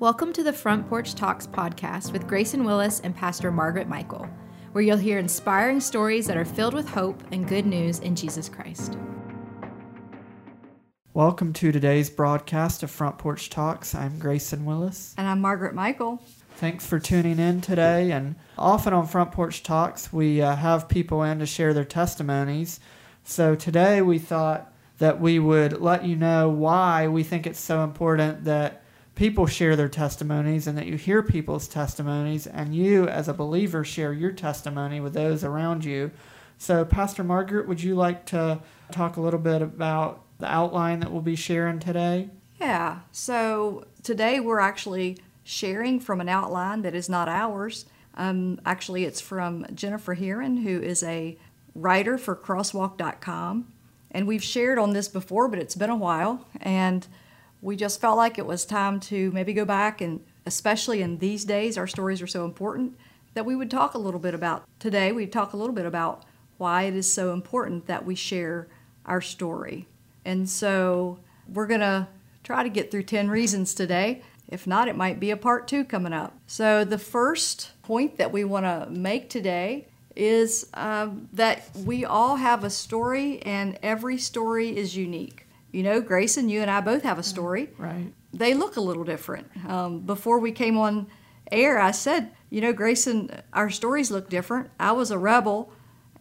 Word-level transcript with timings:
Welcome 0.00 0.32
to 0.32 0.42
the 0.42 0.54
Front 0.54 0.88
Porch 0.88 1.14
Talks 1.14 1.46
podcast 1.46 2.10
with 2.10 2.26
Grayson 2.26 2.64
Willis 2.64 3.00
and 3.00 3.14
Pastor 3.14 3.52
Margaret 3.52 3.86
Michael, 3.86 4.26
where 4.72 4.82
you'll 4.82 4.96
hear 4.96 5.18
inspiring 5.18 5.78
stories 5.78 6.26
that 6.26 6.38
are 6.38 6.44
filled 6.46 6.72
with 6.72 6.88
hope 6.88 7.22
and 7.32 7.46
good 7.46 7.66
news 7.66 7.98
in 7.98 8.16
Jesus 8.16 8.48
Christ. 8.48 8.96
Welcome 11.12 11.52
to 11.52 11.70
today's 11.70 12.08
broadcast 12.08 12.82
of 12.82 12.90
Front 12.90 13.18
Porch 13.18 13.50
Talks. 13.50 13.94
I'm 13.94 14.18
Grayson 14.18 14.64
Willis. 14.64 15.14
And 15.18 15.28
I'm 15.28 15.42
Margaret 15.42 15.74
Michael. 15.74 16.22
Thanks 16.54 16.86
for 16.86 16.98
tuning 16.98 17.38
in 17.38 17.60
today. 17.60 18.10
And 18.10 18.36
often 18.56 18.94
on 18.94 19.06
Front 19.06 19.32
Porch 19.32 19.62
Talks, 19.62 20.10
we 20.10 20.40
uh, 20.40 20.56
have 20.56 20.88
people 20.88 21.22
in 21.24 21.40
to 21.40 21.46
share 21.46 21.74
their 21.74 21.84
testimonies. 21.84 22.80
So 23.24 23.54
today 23.54 24.00
we 24.00 24.18
thought 24.18 24.72
that 24.96 25.20
we 25.20 25.38
would 25.38 25.82
let 25.82 26.06
you 26.06 26.16
know 26.16 26.48
why 26.48 27.06
we 27.06 27.22
think 27.22 27.46
it's 27.46 27.60
so 27.60 27.84
important 27.84 28.44
that 28.44 28.80
people 29.20 29.46
share 29.46 29.76
their 29.76 29.86
testimonies 29.86 30.66
and 30.66 30.78
that 30.78 30.86
you 30.86 30.96
hear 30.96 31.22
people's 31.22 31.68
testimonies 31.68 32.46
and 32.46 32.74
you 32.74 33.06
as 33.06 33.28
a 33.28 33.34
believer 33.34 33.84
share 33.84 34.14
your 34.14 34.32
testimony 34.32 34.98
with 34.98 35.12
those 35.12 35.44
around 35.44 35.84
you. 35.84 36.10
So, 36.56 36.86
Pastor 36.86 37.22
Margaret, 37.22 37.68
would 37.68 37.82
you 37.82 37.94
like 37.94 38.24
to 38.26 38.60
talk 38.90 39.18
a 39.18 39.20
little 39.20 39.38
bit 39.38 39.60
about 39.60 40.22
the 40.38 40.46
outline 40.46 41.00
that 41.00 41.12
we'll 41.12 41.20
be 41.20 41.36
sharing 41.36 41.80
today? 41.80 42.30
Yeah. 42.58 43.00
So, 43.12 43.84
today 44.02 44.40
we're 44.40 44.58
actually 44.58 45.18
sharing 45.44 46.00
from 46.00 46.22
an 46.22 46.30
outline 46.30 46.80
that 46.80 46.94
is 46.94 47.10
not 47.10 47.28
ours. 47.28 47.84
Um, 48.14 48.58
actually, 48.64 49.04
it's 49.04 49.20
from 49.20 49.66
Jennifer 49.74 50.16
Heeren, 50.16 50.62
who 50.62 50.80
is 50.80 51.02
a 51.02 51.36
writer 51.74 52.16
for 52.16 52.34
crosswalk.com. 52.34 53.70
And 54.12 54.26
we've 54.26 54.42
shared 54.42 54.78
on 54.78 54.94
this 54.94 55.08
before, 55.08 55.46
but 55.46 55.58
it's 55.58 55.74
been 55.74 55.90
a 55.90 55.94
while. 55.94 56.46
And 56.62 57.06
we 57.62 57.76
just 57.76 58.00
felt 58.00 58.16
like 58.16 58.38
it 58.38 58.46
was 58.46 58.64
time 58.64 59.00
to 59.00 59.30
maybe 59.32 59.52
go 59.52 59.64
back 59.64 60.00
and 60.00 60.20
especially 60.46 61.02
in 61.02 61.18
these 61.18 61.44
days 61.44 61.76
our 61.76 61.86
stories 61.86 62.22
are 62.22 62.26
so 62.26 62.44
important 62.44 62.96
that 63.34 63.46
we 63.46 63.54
would 63.54 63.70
talk 63.70 63.94
a 63.94 63.98
little 63.98 64.20
bit 64.20 64.34
about 64.34 64.64
today 64.78 65.12
we'd 65.12 65.32
talk 65.32 65.52
a 65.52 65.56
little 65.56 65.74
bit 65.74 65.86
about 65.86 66.24
why 66.60 66.82
it 66.82 66.94
is 66.94 67.10
so 67.10 67.32
important 67.32 67.86
that 67.86 68.04
we 68.04 68.14
share 68.14 68.68
our 69.06 69.22
story. 69.22 69.86
And 70.26 70.48
so 70.48 71.18
we're 71.48 71.66
going 71.66 71.80
to 71.80 72.06
try 72.44 72.62
to 72.62 72.68
get 72.68 72.90
through 72.90 73.04
10 73.04 73.30
reasons 73.30 73.72
today. 73.72 74.22
If 74.46 74.66
not 74.66 74.86
it 74.86 74.94
might 74.94 75.18
be 75.18 75.30
a 75.30 75.38
part 75.38 75.66
two 75.66 75.84
coming 75.84 76.12
up. 76.12 76.36
So 76.46 76.84
the 76.84 76.98
first 76.98 77.70
point 77.82 78.18
that 78.18 78.30
we 78.30 78.44
want 78.44 78.66
to 78.66 78.90
make 78.90 79.30
today 79.30 79.86
is 80.14 80.66
um, 80.74 81.30
that 81.32 81.70
we 81.74 82.04
all 82.04 82.36
have 82.36 82.62
a 82.62 82.68
story 82.68 83.40
and 83.42 83.78
every 83.82 84.18
story 84.18 84.76
is 84.76 84.94
unique 84.94 85.39
you 85.72 85.82
know, 85.82 86.00
Grayson, 86.00 86.48
you 86.48 86.60
and 86.62 86.70
I 86.70 86.80
both 86.80 87.02
have 87.02 87.18
a 87.18 87.22
story. 87.22 87.70
Right. 87.78 88.12
They 88.32 88.54
look 88.54 88.76
a 88.76 88.80
little 88.80 89.04
different. 89.04 89.48
Um, 89.68 90.00
before 90.00 90.38
we 90.38 90.52
came 90.52 90.78
on 90.78 91.08
air, 91.50 91.80
I 91.80 91.90
said, 91.90 92.30
you 92.48 92.60
know, 92.60 92.72
Grayson, 92.72 93.30
our 93.52 93.70
stories 93.70 94.10
look 94.10 94.28
different. 94.28 94.70
I 94.78 94.92
was 94.92 95.10
a 95.10 95.18
rebel, 95.18 95.72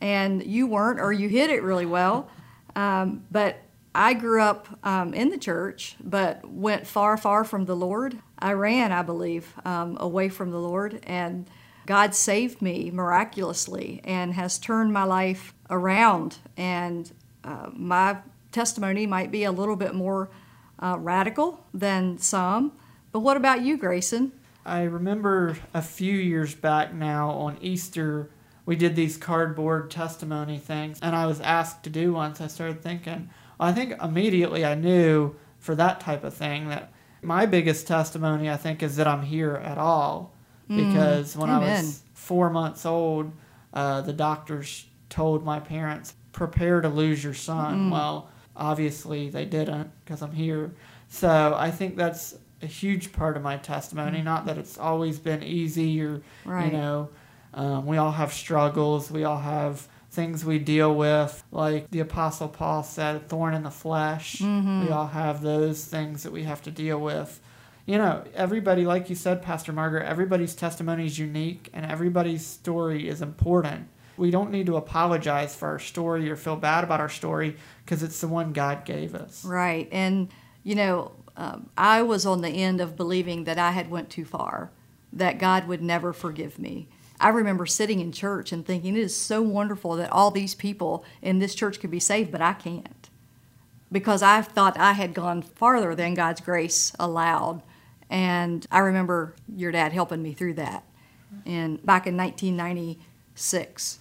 and 0.02 0.44
you 0.44 0.68
weren't, 0.68 1.00
or 1.00 1.12
you 1.12 1.30
hid 1.30 1.50
it 1.50 1.64
really 1.64 1.86
well. 1.86 2.30
Um, 2.76 3.26
but 3.32 3.58
I 3.94 4.14
grew 4.14 4.42
up 4.42 4.68
um, 4.84 5.14
in 5.14 5.30
the 5.30 5.38
church, 5.38 5.96
but 6.04 6.48
went 6.50 6.88
far, 6.88 7.18
far 7.18 7.44
from 7.44 7.66
the 7.66 7.76
Lord. 7.76 8.18
I 8.38 8.54
ran, 8.54 8.92
I 8.92 9.02
believe, 9.02 9.54
um, 9.66 9.98
away 10.00 10.30
from 10.30 10.52
the 10.52 10.60
Lord, 10.60 11.00
and 11.04 11.50
God 11.86 12.14
saved 12.14 12.62
me 12.62 12.92
miraculously 12.92 14.00
and 14.04 14.34
has 14.36 14.60
turned 14.60 14.94
my 14.94 15.04
life 15.04 15.56
around. 15.72 16.38
And 16.56 17.12
uh, 17.44 17.72
my 17.74 18.18
testimony 18.52 19.06
might 19.06 19.32
be 19.32 19.44
a 19.44 19.52
little 19.52 19.76
bit 19.76 19.94
more 19.94 20.30
uh, 20.80 20.98
radical 21.00 21.66
than 21.74 22.18
some. 22.18 22.74
But 23.12 23.20
what 23.20 23.38
about 23.38 23.62
you, 23.62 23.78
Grayson? 23.78 24.32
I 24.66 24.84
remember 24.84 25.58
a 25.74 25.82
few 25.82 26.14
years 26.14 26.54
back 26.54 26.94
now 26.94 27.30
on 27.32 27.58
Easter, 27.62 28.30
we 28.66 28.76
did 28.76 28.96
these 28.96 29.18
cardboard 29.18 29.90
testimony 29.90 30.60
things, 30.60 31.00
and 31.02 31.16
I 31.16 31.26
was 31.26 31.42
asked 31.42 31.84
to 31.84 31.90
do 31.90 32.14
one. 32.14 32.36
So 32.36 32.44
I 32.44 32.48
started 32.48 32.84
thinking, 32.84 33.30
well, 33.60 33.70
I 33.70 33.72
think 33.72 33.96
immediately 34.02 34.64
I 34.64 34.76
knew 34.76 35.36
for 35.58 35.76
that 35.76 36.00
type 36.00 36.24
of 36.24 36.34
thing 36.34 36.70
that 36.70 36.92
my 37.22 37.46
biggest 37.46 37.88
testimony, 37.88 38.50
I 38.50 38.58
think, 38.58 38.84
is 38.84 38.96
that 38.98 39.08
I'm 39.08 39.24
here 39.24 39.56
at 39.56 39.78
all. 39.78 40.34
Mm, 40.70 40.88
because 40.88 41.36
mm, 41.36 41.40
when 41.40 41.50
amen. 41.50 41.70
I 41.70 41.82
was 41.82 42.04
four 42.14 42.50
months 42.50 42.86
old, 42.86 43.32
uh, 43.74 44.02
the 44.02 44.14
doctors 44.14 44.86
told 45.10 45.44
my 45.44 45.60
parents, 45.60 46.14
prepare 46.32 46.82
to 46.82 46.90
lose 46.90 47.24
your 47.24 47.34
son. 47.34 47.90
Mm. 47.90 47.92
Well, 47.92 48.30
Obviously, 48.60 49.30
they 49.30 49.46
didn't 49.46 49.92
because 50.04 50.22
I'm 50.22 50.34
here. 50.34 50.72
So 51.08 51.56
I 51.58 51.72
think 51.72 51.96
that's 51.96 52.36
a 52.62 52.66
huge 52.68 53.12
part 53.14 53.38
of 53.38 53.44
my 53.44 53.58
testimony. 53.58 54.18
Mm-hmm. 54.18 54.26
Not 54.26 54.46
that 54.46 54.58
it's 54.58 54.78
always 54.78 55.18
been 55.18 55.44
easy 55.44 56.02
or, 56.02 56.22
right. 56.46 56.66
you 56.66 56.78
know, 56.78 57.10
um, 57.54 57.86
we 57.86 57.98
all 57.98 58.12
have 58.12 58.34
struggles. 58.34 59.10
We 59.10 59.24
all 59.24 59.40
have 59.40 59.88
things 60.12 60.44
we 60.44 60.60
deal 60.60 60.94
with. 60.94 61.44
Like 61.52 61.90
the 61.90 62.02
Apostle 62.02 62.48
Paul 62.48 62.84
said, 62.84 63.28
thorn 63.30 63.54
in 63.54 63.64
the 63.64 63.72
flesh. 63.72 64.38
Mm-hmm. 64.38 64.86
We 64.86 64.92
all 64.92 65.08
have 65.08 65.42
those 65.42 65.86
things 65.86 66.24
that 66.24 66.32
we 66.32 66.44
have 66.44 66.62
to 66.64 66.72
deal 66.72 67.00
with. 67.00 67.40
You 67.86 67.98
know, 67.98 68.24
everybody, 68.36 68.86
like 68.86 69.10
you 69.10 69.16
said, 69.16 69.42
Pastor 69.42 69.74
Margaret, 69.74 70.06
everybody's 70.06 70.54
testimony 70.54 71.06
is 71.06 71.18
unique 71.18 71.70
and 71.74 71.86
everybody's 71.86 72.46
story 72.46 73.08
is 73.08 73.22
important 73.22 73.88
we 74.20 74.32
don't 74.32 74.52
need 74.52 74.66
to 74.66 74.76
apologize 74.76 75.56
for 75.56 75.70
our 75.70 75.80
story 75.80 76.30
or 76.30 76.36
feel 76.36 76.58
bad 76.58 76.84
about 76.84 77.00
our 77.00 77.10
story 77.10 77.56
because 77.86 78.04
it's 78.04 78.20
the 78.20 78.28
one 78.28 78.52
God 78.52 78.84
gave 78.84 79.16
us. 79.16 79.46
Right. 79.46 79.88
And, 79.92 80.28
you 80.64 80.76
know, 80.76 81.14
um, 81.38 81.70
I 81.78 82.02
was 82.02 82.26
on 82.26 82.42
the 82.42 82.50
end 82.50 82.82
of 82.82 82.98
believing 82.98 83.46
that 83.46 83.58
I 83.58 83.72
had 83.72 83.90
went 83.90 84.10
too 84.10 84.26
far, 84.26 84.72
that 85.14 85.40
God 85.40 85.68
would 85.68 85.82
never 85.82 86.12
forgive 86.12 86.60
me. 86.60 86.90
I 87.22 87.30
remember 87.30 87.66
sitting 87.66 88.02
in 88.02 88.12
church 88.12 88.52
and 88.52 88.66
thinking 88.66 88.96
it 88.96 89.00
is 89.00 89.16
so 89.16 89.42
wonderful 89.42 89.96
that 89.96 90.12
all 90.12 90.32
these 90.32 90.54
people 90.54 91.06
in 91.22 91.40
this 91.40 91.56
church 91.56 91.80
could 91.80 91.92
be 91.92 92.00
saved, 92.00 92.32
but 92.32 92.42
I 92.42 92.54
can't. 92.54 93.10
Because 93.92 94.22
I 94.22 94.42
thought 94.42 94.78
I 94.78 94.94
had 94.94 95.14
gone 95.14 95.42
farther 95.42 95.96
than 95.96 96.14
God's 96.14 96.42
grace 96.42 96.94
allowed. 97.00 97.64
And 98.10 98.68
I 98.70 98.80
remember 98.80 99.36
your 99.54 99.72
dad 99.72 99.94
helping 99.94 100.22
me 100.22 100.34
through 100.34 100.56
that. 100.56 100.84
And 101.46 101.84
back 101.86 102.06
in 102.06 102.18
1996 102.18 104.00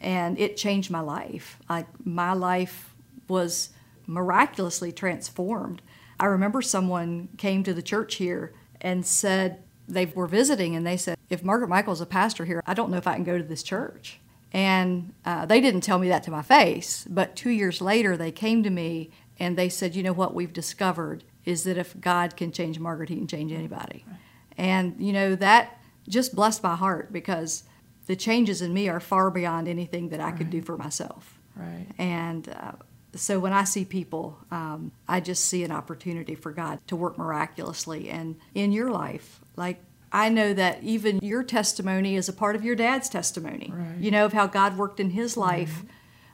and 0.00 0.38
it 0.38 0.56
changed 0.56 0.90
my 0.90 1.00
life. 1.00 1.58
Like 1.68 1.86
my 2.04 2.32
life 2.32 2.94
was 3.28 3.70
miraculously 4.06 4.92
transformed. 4.92 5.82
I 6.20 6.26
remember 6.26 6.62
someone 6.62 7.28
came 7.36 7.62
to 7.64 7.74
the 7.74 7.82
church 7.82 8.16
here 8.16 8.52
and 8.80 9.04
said 9.04 9.62
they 9.86 10.06
were 10.06 10.26
visiting 10.26 10.74
and 10.76 10.86
they 10.86 10.96
said, 10.96 11.18
If 11.28 11.42
Margaret 11.42 11.68
Michael's 11.68 12.00
a 12.00 12.06
pastor 12.06 12.44
here, 12.44 12.62
I 12.66 12.74
don't 12.74 12.90
know 12.90 12.96
if 12.96 13.06
I 13.06 13.14
can 13.14 13.24
go 13.24 13.38
to 13.38 13.44
this 13.44 13.62
church. 13.62 14.20
And 14.52 15.12
uh, 15.24 15.46
they 15.46 15.60
didn't 15.60 15.82
tell 15.82 15.98
me 15.98 16.08
that 16.08 16.22
to 16.24 16.30
my 16.30 16.42
face, 16.42 17.06
but 17.08 17.36
two 17.36 17.50
years 17.50 17.82
later 17.82 18.16
they 18.16 18.32
came 18.32 18.62
to 18.62 18.70
me 18.70 19.10
and 19.38 19.56
they 19.56 19.68
said, 19.68 19.94
You 19.94 20.02
know 20.02 20.12
what 20.12 20.34
we've 20.34 20.52
discovered 20.52 21.24
is 21.44 21.64
that 21.64 21.76
if 21.76 21.98
God 22.00 22.36
can 22.36 22.52
change 22.52 22.78
Margaret, 22.78 23.08
he 23.08 23.16
can 23.16 23.26
change 23.26 23.52
anybody. 23.52 24.04
And, 24.56 24.96
you 24.98 25.12
know, 25.12 25.34
that 25.36 25.80
just 26.08 26.34
blessed 26.34 26.62
my 26.62 26.76
heart 26.76 27.12
because 27.12 27.64
the 28.08 28.16
changes 28.16 28.62
in 28.62 28.72
me 28.72 28.88
are 28.88 29.00
far 29.00 29.30
beyond 29.30 29.68
anything 29.68 30.08
that 30.08 30.18
I 30.18 30.30
right. 30.30 30.36
could 30.36 30.50
do 30.50 30.62
for 30.62 30.76
myself. 30.76 31.38
Right. 31.54 31.86
And 31.98 32.48
uh, 32.48 32.72
so 33.14 33.38
when 33.38 33.52
I 33.52 33.64
see 33.64 33.84
people, 33.84 34.38
um, 34.50 34.92
I 35.06 35.20
just 35.20 35.44
see 35.44 35.62
an 35.62 35.70
opportunity 35.70 36.34
for 36.34 36.50
God 36.50 36.80
to 36.88 36.96
work 36.96 37.18
miraculously. 37.18 38.08
And 38.08 38.36
in 38.54 38.72
your 38.72 38.90
life, 38.90 39.40
like 39.56 39.82
I 40.10 40.30
know 40.30 40.54
that 40.54 40.82
even 40.82 41.18
your 41.22 41.42
testimony 41.42 42.16
is 42.16 42.30
a 42.30 42.32
part 42.32 42.56
of 42.56 42.64
your 42.64 42.74
dad's 42.74 43.10
testimony. 43.10 43.70
Right. 43.74 43.98
You 43.98 44.10
know 44.10 44.24
of 44.24 44.32
how 44.32 44.46
God 44.46 44.78
worked 44.78 45.00
in 45.00 45.10
his 45.10 45.36
life, 45.36 45.82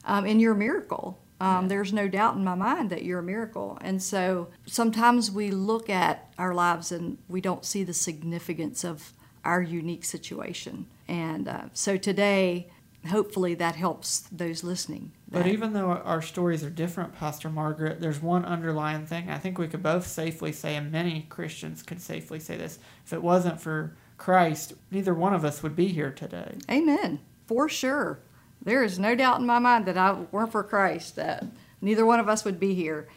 um, 0.05 0.25
in 0.25 0.39
your 0.39 0.55
miracle. 0.55 1.19
Um, 1.41 1.63
yeah. 1.63 1.69
There's 1.71 1.93
no 1.93 2.07
doubt 2.07 2.37
in 2.37 2.45
my 2.45 2.55
mind 2.55 2.91
that 2.91 3.03
you're 3.03 3.19
a 3.19 3.25
miracle. 3.25 3.79
And 3.81 4.01
so 4.01 4.48
sometimes 4.65 5.28
we 5.28 5.51
look 5.51 5.91
at 5.91 6.33
our 6.39 6.54
lives 6.54 6.93
and 6.93 7.19
we 7.28 7.41
don't 7.41 7.65
see 7.65 7.83
the 7.83 7.93
significance 7.93 8.84
of 8.84 9.13
our 9.45 9.63
unique 9.63 10.05
situation. 10.05 10.87
And 11.09 11.49
uh, 11.49 11.65
so 11.73 11.97
today, 11.97 12.69
hopefully, 13.09 13.55
that 13.55 13.77
helps 13.77 14.21
those 14.33 14.65
listening. 14.65 15.13
But 15.31 15.47
even 15.47 15.73
though 15.73 15.91
our 15.91 16.23
stories 16.23 16.63
are 16.63 16.71
different, 16.71 17.15
Pastor 17.15 17.51
Margaret, 17.51 18.01
there's 18.01 18.23
one 18.23 18.45
underlying 18.45 19.05
thing. 19.07 19.31
I 19.31 19.39
think 19.39 19.59
we 19.59 19.69
could 19.69 19.83
both 19.83 20.07
safely 20.07 20.53
say, 20.53 20.77
and 20.77 20.93
many 20.93 21.27
Christians 21.29 21.83
could 21.83 22.01
safely 22.01 22.39
say 22.39 22.57
this 22.57 22.79
if 23.05 23.13
it 23.13 23.23
wasn't 23.23 23.61
for 23.61 23.97
Christ, 24.17 24.75
neither 24.91 25.13
one 25.13 25.35
of 25.35 25.45
us 25.45 25.63
would 25.63 25.75
be 25.75 25.89
here 25.89 26.13
today. 26.13 26.57
Amen. 26.71 27.21
For 27.47 27.69
sure. 27.69 28.21
There 28.63 28.83
is 28.83 28.99
no 28.99 29.15
doubt 29.15 29.41
in 29.41 29.47
my 29.47 29.59
mind 29.59 29.87
that 29.87 29.99
I 29.99 30.13
weren't 30.31 30.53
for 30.53 30.63
Christ, 30.63 31.17
that 31.17 31.45
neither 31.81 32.07
one 32.07 32.21
of 32.21 32.29
us 32.29 32.45
would 32.45 32.59
be 32.59 32.75
here. 32.75 33.09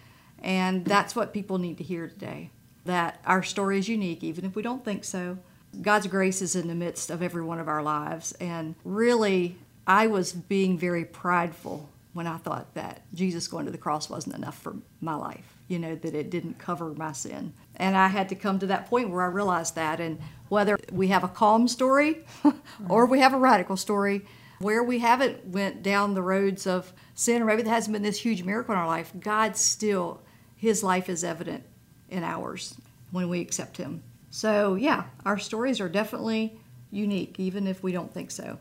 And 0.42 0.84
that's 0.86 1.16
what 1.16 1.34
people 1.34 1.58
need 1.58 1.78
to 1.78 1.84
hear 1.84 2.08
today 2.08 2.52
that 2.88 3.22
our 3.26 3.44
story 3.44 3.78
is 3.78 3.88
unique, 3.88 4.24
even 4.24 4.46
if 4.46 4.56
we 4.56 4.62
don't 4.62 4.84
think 4.84 5.04
so. 5.04 5.38
God's 5.82 6.08
grace 6.08 6.42
is 6.42 6.56
in 6.56 6.68
the 6.68 6.76
midst 6.76 7.10
of 7.10 7.22
every 7.22 7.44
one 7.44 7.60
of 7.60 7.68
our 7.68 7.84
lives. 7.84 8.32
And 8.34 8.76
really, 8.84 9.58
I 9.86 10.08
was 10.08 10.34
being 10.34 10.78
very 10.78 11.06
prideful 11.06 11.90
when 12.14 12.28
I 12.28 12.38
thought 12.38 12.74
that 12.74 13.02
Jesus 13.14 13.48
going 13.48 13.66
to 13.66 13.72
the 13.72 13.78
cross 13.78 14.10
wasn't 14.10 14.36
enough 14.36 14.58
for 14.58 14.76
my 15.02 15.14
life, 15.14 15.58
you 15.68 15.78
know, 15.78 15.96
that 15.96 16.16
it 16.16 16.30
didn't 16.30 16.58
cover 16.58 16.94
my 16.94 17.12
sin. 17.12 17.54
And 17.76 17.96
I 17.96 18.08
had 18.08 18.30
to 18.30 18.36
come 18.36 18.60
to 18.60 18.68
that 18.68 18.90
point 18.90 19.12
where 19.12 19.22
I 19.22 19.28
realized 19.28 19.76
that. 19.76 20.00
And 20.00 20.20
whether 20.50 20.78
we 20.92 21.10
have 21.10 21.24
a 21.24 21.28
calm 21.28 21.68
story 21.68 22.26
or 22.90 23.06
we 23.06 23.20
have 23.20 23.34
a 23.34 23.38
radical 23.38 23.78
story, 23.78 24.26
where 24.60 24.84
we 24.84 25.00
haven't 25.00 25.46
went 25.48 25.84
down 25.84 26.14
the 26.14 26.22
roads 26.22 26.66
of 26.66 26.92
sin 27.14 27.42
or 27.42 27.46
maybe 27.46 27.62
there 27.62 27.74
hasn't 27.74 27.94
been 27.94 28.04
this 28.04 28.20
huge 28.20 28.44
miracle 28.44 28.74
in 28.74 28.80
our 28.80 28.88
life, 28.88 29.12
God 29.20 29.56
still, 29.56 30.22
his 30.56 30.84
life 30.84 31.10
is 31.10 31.24
evident 31.24 31.64
in 32.10 32.24
ours 32.24 32.76
when 33.12 33.30
we 33.30 33.42
accept 33.42 33.78
him. 33.78 34.04
So, 34.30 34.76
yeah, 34.76 35.06
our 35.26 35.38
stories 35.38 35.80
are 35.80 35.90
definitely 35.90 36.60
unique, 36.92 37.40
even 37.40 37.68
if 37.68 37.84
we 37.84 37.92
don't 37.92 38.14
think 38.14 38.32
so. 38.32 38.60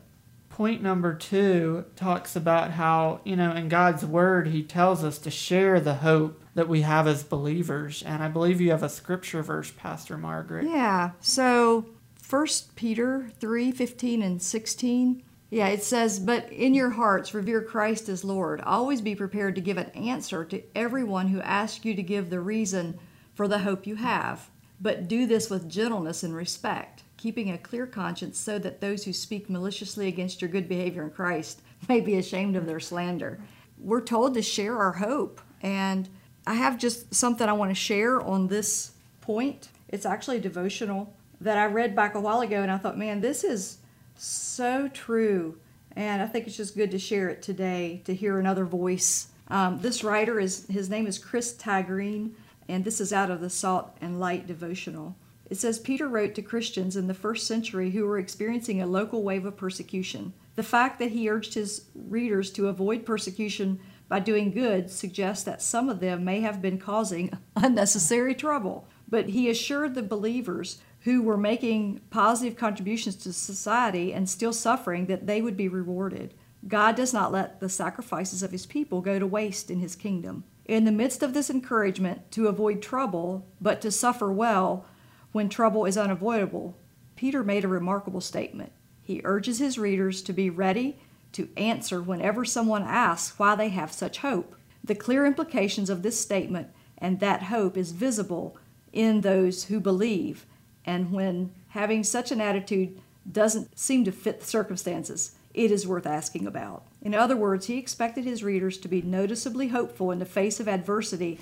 Point 0.49 0.81
number 0.81 1.13
two 1.13 1.85
talks 1.95 2.35
about 2.35 2.71
how, 2.71 3.21
you 3.23 3.35
know, 3.35 3.51
in 3.51 3.69
God's 3.69 4.05
Word, 4.05 4.47
He 4.47 4.63
tells 4.63 5.03
us 5.03 5.19
to 5.19 5.29
share 5.29 5.79
the 5.79 5.95
hope 5.95 6.41
that 6.55 6.67
we 6.67 6.81
have 6.81 7.05
as 7.05 7.23
believers. 7.23 8.01
And 8.01 8.23
I 8.23 8.27
believe 8.27 8.59
you 8.59 8.71
have 8.71 8.81
a 8.81 8.89
scripture 8.89 9.43
verse, 9.43 9.71
Pastor 9.71 10.17
Margaret. 10.17 10.65
Yeah. 10.65 11.11
So, 11.19 11.85
First 12.15 12.75
Peter 12.75 13.29
3 13.39 13.71
15 13.71 14.21
and 14.21 14.41
16. 14.41 15.23
Yeah, 15.49 15.67
it 15.67 15.83
says, 15.83 16.19
But 16.19 16.51
in 16.51 16.73
your 16.73 16.89
hearts, 16.89 17.33
revere 17.33 17.61
Christ 17.61 18.09
as 18.09 18.23
Lord. 18.23 18.59
Always 18.61 18.99
be 18.99 19.15
prepared 19.15 19.55
to 19.55 19.61
give 19.61 19.77
an 19.77 19.91
answer 19.91 20.43
to 20.45 20.61
everyone 20.75 21.27
who 21.27 21.39
asks 21.39 21.85
you 21.85 21.95
to 21.95 22.03
give 22.03 22.29
the 22.29 22.39
reason 22.39 22.99
for 23.33 23.47
the 23.47 23.59
hope 23.59 23.87
you 23.87 23.95
have. 23.95 24.49
But 24.79 25.07
do 25.07 25.25
this 25.25 25.49
with 25.49 25.69
gentleness 25.69 26.23
and 26.23 26.35
respect 26.35 27.03
keeping 27.17 27.51
a 27.51 27.57
clear 27.57 27.87
conscience 27.87 28.39
so 28.39 28.59
that 28.59 28.79
those 28.79 29.03
who 29.03 29.11
speak 29.11 29.49
maliciously 29.49 30.07
against 30.07 30.41
your 30.41 30.49
good 30.49 30.69
behavior 30.69 31.03
in 31.03 31.09
Christ 31.09 31.61
may 31.89 31.99
be 31.99 32.15
ashamed 32.15 32.55
of 32.55 32.65
their 32.65 32.79
slander. 32.79 33.39
We're 33.79 34.01
told 34.01 34.35
to 34.35 34.41
share 34.41 34.77
our 34.77 34.93
hope. 34.93 35.41
And 35.61 36.07
I 36.45 36.53
have 36.53 36.77
just 36.77 37.13
something 37.13 37.49
I 37.49 37.53
want 37.53 37.71
to 37.71 37.75
share 37.75 38.21
on 38.21 38.47
this 38.47 38.91
point. 39.21 39.69
It's 39.89 40.05
actually 40.05 40.37
a 40.37 40.41
devotional 40.41 41.13
that 41.41 41.57
I 41.57 41.65
read 41.65 41.95
back 41.95 42.15
a 42.15 42.19
while 42.19 42.41
ago, 42.41 42.61
and 42.61 42.71
I 42.71 42.77
thought, 42.77 42.97
man, 42.97 43.21
this 43.21 43.43
is 43.43 43.77
so 44.15 44.87
true. 44.87 45.59
And 45.95 46.21
I 46.21 46.27
think 46.27 46.47
it's 46.47 46.57
just 46.57 46.75
good 46.75 46.91
to 46.91 46.99
share 46.99 47.29
it 47.29 47.41
today 47.41 48.01
to 48.05 48.13
hear 48.13 48.39
another 48.39 48.65
voice. 48.65 49.27
Um, 49.49 49.79
this 49.81 50.03
writer 50.03 50.39
is 50.39 50.65
his 50.67 50.89
name 50.89 51.07
is 51.07 51.17
Chris 51.17 51.55
Tiegreen, 51.55 52.31
and 52.67 52.83
this 52.83 52.99
is 52.99 53.13
out 53.13 53.29
of 53.29 53.41
the 53.41 53.49
Salt 53.49 53.95
and 54.01 54.19
Light 54.19 54.47
devotional. 54.47 55.15
It 55.49 55.57
says 55.57 55.79
Peter 55.79 56.07
wrote 56.07 56.35
to 56.35 56.41
Christians 56.41 56.95
in 56.95 57.07
the 57.07 57.13
first 57.13 57.47
century 57.47 57.91
who 57.91 58.05
were 58.05 58.19
experiencing 58.19 58.81
a 58.81 58.87
local 58.87 59.23
wave 59.23 59.45
of 59.45 59.55
persecution. 59.55 60.33
The 60.55 60.63
fact 60.63 60.99
that 60.99 61.11
he 61.11 61.29
urged 61.29 61.53
his 61.53 61.85
readers 61.95 62.51
to 62.51 62.67
avoid 62.67 63.05
persecution 63.05 63.79
by 64.09 64.19
doing 64.19 64.51
good 64.51 64.89
suggests 64.89 65.43
that 65.45 65.61
some 65.61 65.89
of 65.89 65.99
them 65.99 66.25
may 66.25 66.41
have 66.41 66.61
been 66.61 66.77
causing 66.77 67.31
unnecessary 67.55 68.35
trouble. 68.35 68.87
But 69.07 69.29
he 69.29 69.49
assured 69.49 69.95
the 69.95 70.03
believers 70.03 70.79
who 71.01 71.21
were 71.21 71.37
making 71.37 72.01
positive 72.09 72.57
contributions 72.57 73.15
to 73.15 73.31
society 73.31 74.13
and 74.13 74.29
still 74.29 74.51
suffering 74.51 75.05
that 75.05 75.27
they 75.27 75.41
would 75.41 75.55
be 75.55 75.69
rewarded. 75.69 76.33
God 76.67 76.95
does 76.95 77.13
not 77.13 77.31
let 77.31 77.59
the 77.59 77.69
sacrifices 77.69 78.43
of 78.43 78.51
his 78.51 78.65
people 78.65 78.99
go 78.99 79.19
to 79.19 79.27
waste 79.27 79.71
in 79.71 79.79
his 79.79 79.95
kingdom. 79.95 80.43
In 80.67 80.83
the 80.83 80.91
midst 80.91 81.23
of 81.23 81.33
this 81.33 81.49
encouragement 81.49 82.29
to 82.31 82.47
avoid 82.47 82.81
trouble, 82.81 83.47
but 83.61 83.79
to 83.81 83.91
suffer 83.91 84.31
well, 84.31 84.85
when 85.31 85.47
trouble 85.47 85.85
is 85.85 85.97
unavoidable, 85.97 86.75
Peter 87.15 87.43
made 87.43 87.63
a 87.63 87.69
remarkable 87.69 88.19
statement. 88.19 88.73
He 89.01 89.21
urges 89.23 89.59
his 89.59 89.79
readers 89.79 90.21
to 90.23 90.33
be 90.33 90.49
ready 90.49 90.99
to 91.31 91.47
answer 91.55 92.01
whenever 92.01 92.43
someone 92.43 92.83
asks 92.83 93.39
why 93.39 93.55
they 93.55 93.69
have 93.69 93.93
such 93.93 94.17
hope. 94.17 94.55
The 94.83 94.95
clear 94.95 95.25
implications 95.25 95.89
of 95.89 96.03
this 96.03 96.19
statement 96.19 96.67
and 96.97 97.19
that 97.21 97.43
hope 97.43 97.77
is 97.77 97.91
visible 97.91 98.57
in 98.91 99.21
those 99.21 99.65
who 99.65 99.79
believe, 99.79 100.45
and 100.85 101.11
when 101.11 101.51
having 101.69 102.03
such 102.03 102.31
an 102.31 102.41
attitude 102.41 102.99
doesn't 103.29 103.77
seem 103.77 104.03
to 104.03 104.11
fit 104.11 104.41
the 104.41 104.45
circumstances, 104.45 105.35
it 105.57 105.71
is 105.71 105.87
worth 105.87 106.05
asking 106.05 106.45
about. 106.45 106.83
In 107.01 107.15
other 107.15 107.35
words, 107.35 107.65
he 107.65 107.77
expected 107.77 108.23
his 108.23 108.43
readers 108.43 108.77
to 108.77 108.87
be 108.87 109.01
noticeably 109.01 109.69
hopeful 109.69 110.11
in 110.11 110.19
the 110.19 110.25
face 110.25 110.59
of 110.59 110.67
adversity 110.67 111.39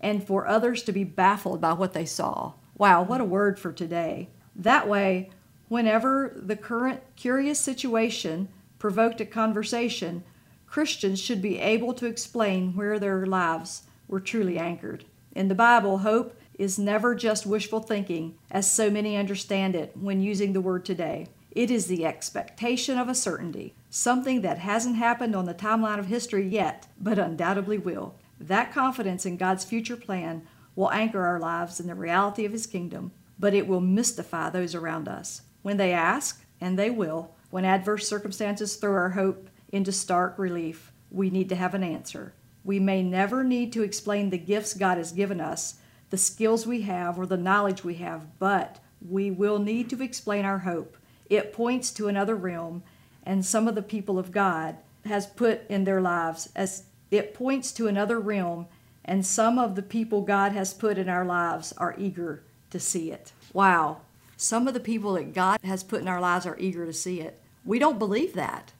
and 0.00 0.26
for 0.26 0.48
others 0.48 0.82
to 0.82 0.92
be 0.92 1.04
baffled 1.04 1.60
by 1.60 1.72
what 1.72 1.92
they 1.92 2.04
saw. 2.04 2.54
Wow, 2.76 3.02
what 3.02 3.20
a 3.20 3.24
word 3.24 3.60
for 3.60 3.72
today. 3.72 4.28
That 4.56 4.88
way, 4.88 5.30
whenever 5.68 6.34
the 6.36 6.56
current 6.56 7.02
curious 7.14 7.60
situation 7.60 8.48
provoked 8.80 9.20
a 9.20 9.24
conversation, 9.24 10.24
Christians 10.66 11.20
should 11.20 11.40
be 11.40 11.60
able 11.60 11.94
to 11.94 12.06
explain 12.06 12.74
where 12.74 12.98
their 12.98 13.26
lives 13.26 13.82
were 14.08 14.20
truly 14.20 14.58
anchored. 14.58 15.04
In 15.36 15.46
the 15.46 15.54
Bible, 15.54 15.98
hope 15.98 16.36
is 16.58 16.78
never 16.78 17.14
just 17.14 17.46
wishful 17.46 17.80
thinking, 17.80 18.34
as 18.50 18.70
so 18.70 18.90
many 18.90 19.16
understand 19.16 19.76
it 19.76 19.96
when 19.96 20.20
using 20.20 20.52
the 20.52 20.60
word 20.60 20.84
today. 20.84 21.28
It 21.54 21.70
is 21.70 21.86
the 21.86 22.06
expectation 22.06 22.96
of 22.96 23.10
a 23.10 23.14
certainty, 23.14 23.74
something 23.90 24.40
that 24.40 24.58
hasn't 24.58 24.96
happened 24.96 25.36
on 25.36 25.44
the 25.44 25.52
timeline 25.52 25.98
of 25.98 26.06
history 26.06 26.48
yet, 26.48 26.86
but 26.98 27.18
undoubtedly 27.18 27.76
will. 27.76 28.14
That 28.40 28.72
confidence 28.72 29.26
in 29.26 29.36
God's 29.36 29.62
future 29.62 29.96
plan 29.96 30.46
will 30.74 30.90
anchor 30.90 31.26
our 31.26 31.38
lives 31.38 31.78
in 31.78 31.88
the 31.88 31.94
reality 31.94 32.46
of 32.46 32.52
His 32.52 32.66
kingdom, 32.66 33.12
but 33.38 33.52
it 33.52 33.66
will 33.66 33.82
mystify 33.82 34.48
those 34.48 34.74
around 34.74 35.08
us. 35.08 35.42
When 35.60 35.76
they 35.76 35.92
ask, 35.92 36.42
and 36.58 36.78
they 36.78 36.88
will, 36.88 37.34
when 37.50 37.66
adverse 37.66 38.08
circumstances 38.08 38.76
throw 38.76 38.94
our 38.94 39.10
hope 39.10 39.50
into 39.70 39.92
stark 39.92 40.38
relief, 40.38 40.90
we 41.10 41.28
need 41.28 41.50
to 41.50 41.56
have 41.56 41.74
an 41.74 41.84
answer. 41.84 42.32
We 42.64 42.80
may 42.80 43.02
never 43.02 43.44
need 43.44 43.74
to 43.74 43.82
explain 43.82 44.30
the 44.30 44.38
gifts 44.38 44.72
God 44.72 44.96
has 44.96 45.12
given 45.12 45.38
us, 45.38 45.74
the 46.08 46.16
skills 46.16 46.66
we 46.66 46.80
have, 46.82 47.18
or 47.18 47.26
the 47.26 47.36
knowledge 47.36 47.84
we 47.84 47.96
have, 47.96 48.38
but 48.38 48.78
we 49.06 49.30
will 49.30 49.58
need 49.58 49.90
to 49.90 50.02
explain 50.02 50.46
our 50.46 50.60
hope. 50.60 50.96
It 51.32 51.52
points 51.52 51.90
to 51.92 52.08
another 52.08 52.34
realm, 52.34 52.82
and 53.24 53.44
some 53.44 53.66
of 53.68 53.74
the 53.74 53.82
people 53.82 54.18
of 54.18 54.32
God 54.32 54.76
has 55.06 55.26
put 55.26 55.62
in 55.68 55.84
their 55.84 56.00
lives 56.00 56.50
as 56.54 56.84
it 57.10 57.34
points 57.34 57.72
to 57.72 57.88
another 57.88 58.20
realm 58.20 58.66
and 59.04 59.26
some 59.26 59.58
of 59.58 59.74
the 59.74 59.82
people 59.82 60.22
God 60.22 60.52
has 60.52 60.72
put 60.72 60.98
in 60.98 61.08
our 61.08 61.24
lives 61.24 61.72
are 61.76 61.94
eager 61.98 62.42
to 62.70 62.78
see 62.78 63.10
it. 63.10 63.32
Wow. 63.52 64.02
Some 64.36 64.68
of 64.68 64.74
the 64.74 64.80
people 64.80 65.14
that 65.14 65.34
God 65.34 65.58
has 65.64 65.82
put 65.82 66.00
in 66.00 66.08
our 66.08 66.20
lives 66.20 66.46
are 66.46 66.58
eager 66.58 66.86
to 66.86 66.92
see 66.92 67.20
it. 67.20 67.40
We 67.64 67.78
don't 67.78 67.98
believe 67.98 68.34
that. 68.34 68.72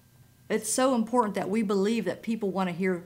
It's 0.49 0.73
so 0.73 0.95
important 0.95 1.35
that 1.35 1.51
we 1.51 1.63
believe 1.63 2.05
that 2.05 2.23
people 2.23 2.51
want 2.51 2.69
to 2.69 2.75
hear 2.75 3.05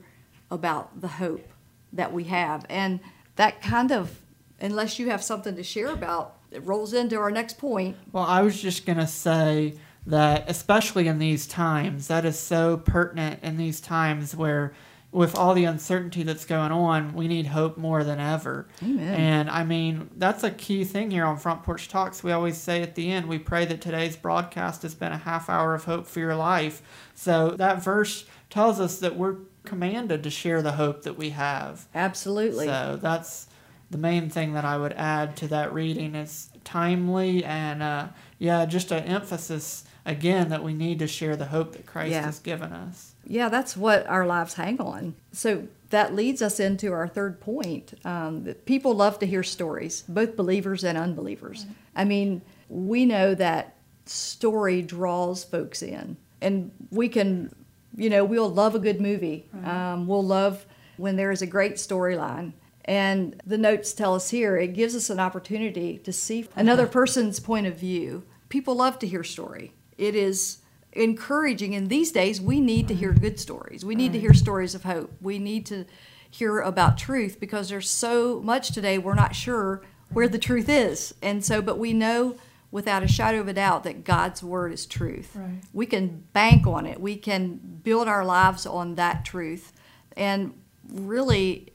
about 0.51 1.01
the 1.01 1.07
hope 1.07 1.47
that 1.93 2.13
we 2.13 2.25
have. 2.25 2.65
And 2.69 2.99
that 3.35 3.61
kind 3.61 3.91
of, 3.91 4.19
unless 4.59 4.99
you 4.99 5.09
have 5.09 5.23
something 5.23 5.55
to 5.55 5.63
share 5.63 5.89
about, 5.89 6.36
it 6.51 6.65
rolls 6.65 6.93
into 6.93 7.17
our 7.17 7.31
next 7.31 7.57
point. 7.57 7.97
Well, 8.11 8.25
I 8.25 8.41
was 8.41 8.61
just 8.61 8.85
going 8.85 8.99
to 8.99 9.07
say 9.07 9.75
that, 10.05 10.45
especially 10.49 11.07
in 11.07 11.19
these 11.19 11.47
times, 11.47 12.07
that 12.07 12.25
is 12.25 12.39
so 12.39 12.77
pertinent 12.77 13.43
in 13.43 13.57
these 13.57 13.81
times 13.81 14.35
where 14.35 14.73
with 15.11 15.35
all 15.35 15.53
the 15.53 15.65
uncertainty 15.65 16.23
that's 16.23 16.45
going 16.45 16.71
on, 16.71 17.13
we 17.13 17.27
need 17.27 17.47
hope 17.47 17.77
more 17.77 18.03
than 18.03 18.19
ever. 18.19 18.67
Amen. 18.83 19.13
And 19.13 19.49
I 19.49 19.63
mean, 19.63 20.09
that's 20.17 20.43
a 20.43 20.51
key 20.51 20.83
thing 20.83 21.11
here 21.11 21.25
on 21.25 21.37
Front 21.37 21.63
Porch 21.63 21.87
Talks. 21.87 22.23
We 22.23 22.31
always 22.31 22.57
say 22.57 22.81
at 22.81 22.95
the 22.95 23.11
end, 23.11 23.27
we 23.27 23.39
pray 23.39 23.65
that 23.65 23.81
today's 23.81 24.17
broadcast 24.17 24.81
has 24.81 24.95
been 24.95 25.13
a 25.13 25.17
half 25.17 25.49
hour 25.49 25.73
of 25.73 25.85
hope 25.85 26.07
for 26.07 26.19
your 26.19 26.35
life. 26.35 26.81
So 27.15 27.51
that 27.51 27.83
verse 27.83 28.25
tells 28.49 28.79
us 28.79 28.99
that 28.99 29.15
we're 29.15 29.37
commanded 29.63 30.23
to 30.23 30.29
share 30.29 30.61
the 30.61 30.73
hope 30.73 31.03
that 31.03 31.17
we 31.17 31.31
have. 31.31 31.87
Absolutely. 31.95 32.65
So 32.65 32.99
that's 33.01 33.46
the 33.89 33.97
main 33.97 34.29
thing 34.29 34.53
that 34.53 34.65
I 34.65 34.77
would 34.77 34.93
add 34.93 35.35
to 35.37 35.47
that 35.49 35.73
reading 35.73 36.15
is 36.15 36.49
timely 36.63 37.43
and 37.45 37.81
uh, 37.81 38.07
yeah, 38.39 38.65
just 38.65 38.91
an 38.91 39.03
emphasis 39.05 39.85
again 40.05 40.49
that 40.49 40.63
we 40.63 40.73
need 40.73 40.99
to 40.99 41.07
share 41.07 41.35
the 41.35 41.45
hope 41.45 41.73
that 41.73 41.85
Christ 41.85 42.11
Yeah. 42.11 42.21
has 42.25 42.39
given 42.39 42.71
us. 42.73 43.13
Yeah, 43.25 43.49
that's 43.49 43.75
what 43.77 44.07
our 44.07 44.25
lives 44.25 44.53
hang 44.55 44.79
on. 44.79 45.15
So 45.31 45.67
that 45.89 46.13
leads 46.15 46.41
us 46.41 46.59
into 46.59 46.91
our 46.91 47.07
third 47.07 47.39
point. 47.39 47.93
Um, 48.05 48.43
that 48.45 48.65
people 48.65 48.93
love 48.93 49.19
to 49.19 49.25
hear 49.25 49.43
stories, 49.43 50.03
both 50.07 50.35
believers 50.35 50.83
and 50.83 50.97
unbelievers. 50.97 51.65
I 51.95 52.03
mean, 52.05 52.41
we 52.69 53.05
know 53.05 53.35
that 53.35 53.75
story 54.05 54.81
draws 54.81 55.43
folks 55.43 55.81
in, 55.81 56.17
and 56.41 56.71
we 56.91 57.09
can, 57.09 57.53
you 57.95 58.09
know, 58.09 58.23
we'll 58.25 58.49
love 58.49 58.75
a 58.75 58.79
good 58.79 58.99
movie. 59.01 59.45
Um, 59.65 60.07
we'll 60.07 60.25
love 60.25 60.65
when 60.97 61.15
there 61.15 61.31
is 61.31 61.41
a 61.41 61.47
great 61.47 61.73
storyline. 61.75 62.53
And 62.87 63.41
the 63.45 63.57
notes 63.57 63.93
tell 63.93 64.15
us 64.15 64.29
here 64.29 64.57
it 64.57 64.73
gives 64.73 64.95
us 64.95 65.09
an 65.09 65.19
opportunity 65.19 65.97
to 65.99 66.13
see 66.13 66.47
another 66.55 66.87
person's 66.87 67.39
point 67.39 67.67
of 67.67 67.77
view. 67.77 68.23
People 68.49 68.75
love 68.75 68.97
to 68.99 69.07
hear 69.07 69.23
story. 69.23 69.73
It 69.97 70.15
is 70.15 70.59
encouraging 70.93 71.75
and 71.75 71.89
these 71.89 72.11
days 72.11 72.41
we 72.41 72.59
need 72.59 72.87
to 72.87 72.95
hear 72.95 73.11
good 73.11 73.39
stories 73.39 73.85
we 73.85 73.93
need 73.93 74.13
to 74.13 74.19
hear 74.19 74.33
stories 74.33 74.73
of 74.73 74.83
hope 74.83 75.11
we 75.21 75.37
need 75.37 75.63
to 75.63 75.85
hear 76.31 76.59
about 76.59 76.97
truth 76.97 77.39
because 77.39 77.69
there's 77.69 77.89
so 77.89 78.41
much 78.41 78.71
today 78.71 78.97
we're 78.97 79.13
not 79.13 79.35
sure 79.35 79.83
where 80.11 80.27
the 80.27 80.39
truth 80.39 80.67
is 80.67 81.13
and 81.21 81.45
so 81.45 81.61
but 81.61 81.77
we 81.77 81.93
know 81.93 82.35
without 82.71 83.03
a 83.03 83.07
shadow 83.07 83.39
of 83.39 83.47
a 83.47 83.53
doubt 83.53 83.83
that 83.83 84.03
God's 84.03 84.43
word 84.43 84.73
is 84.73 84.85
truth. 84.85 85.31
Right. 85.35 85.61
We 85.73 85.85
can 85.85 86.25
bank 86.33 86.67
on 86.67 86.85
it. 86.85 86.99
We 86.99 87.15
can 87.15 87.55
build 87.83 88.07
our 88.07 88.25
lives 88.25 88.65
on 88.65 88.95
that 88.95 89.23
truth. 89.23 89.71
And 90.15 90.53
really, 90.89 91.73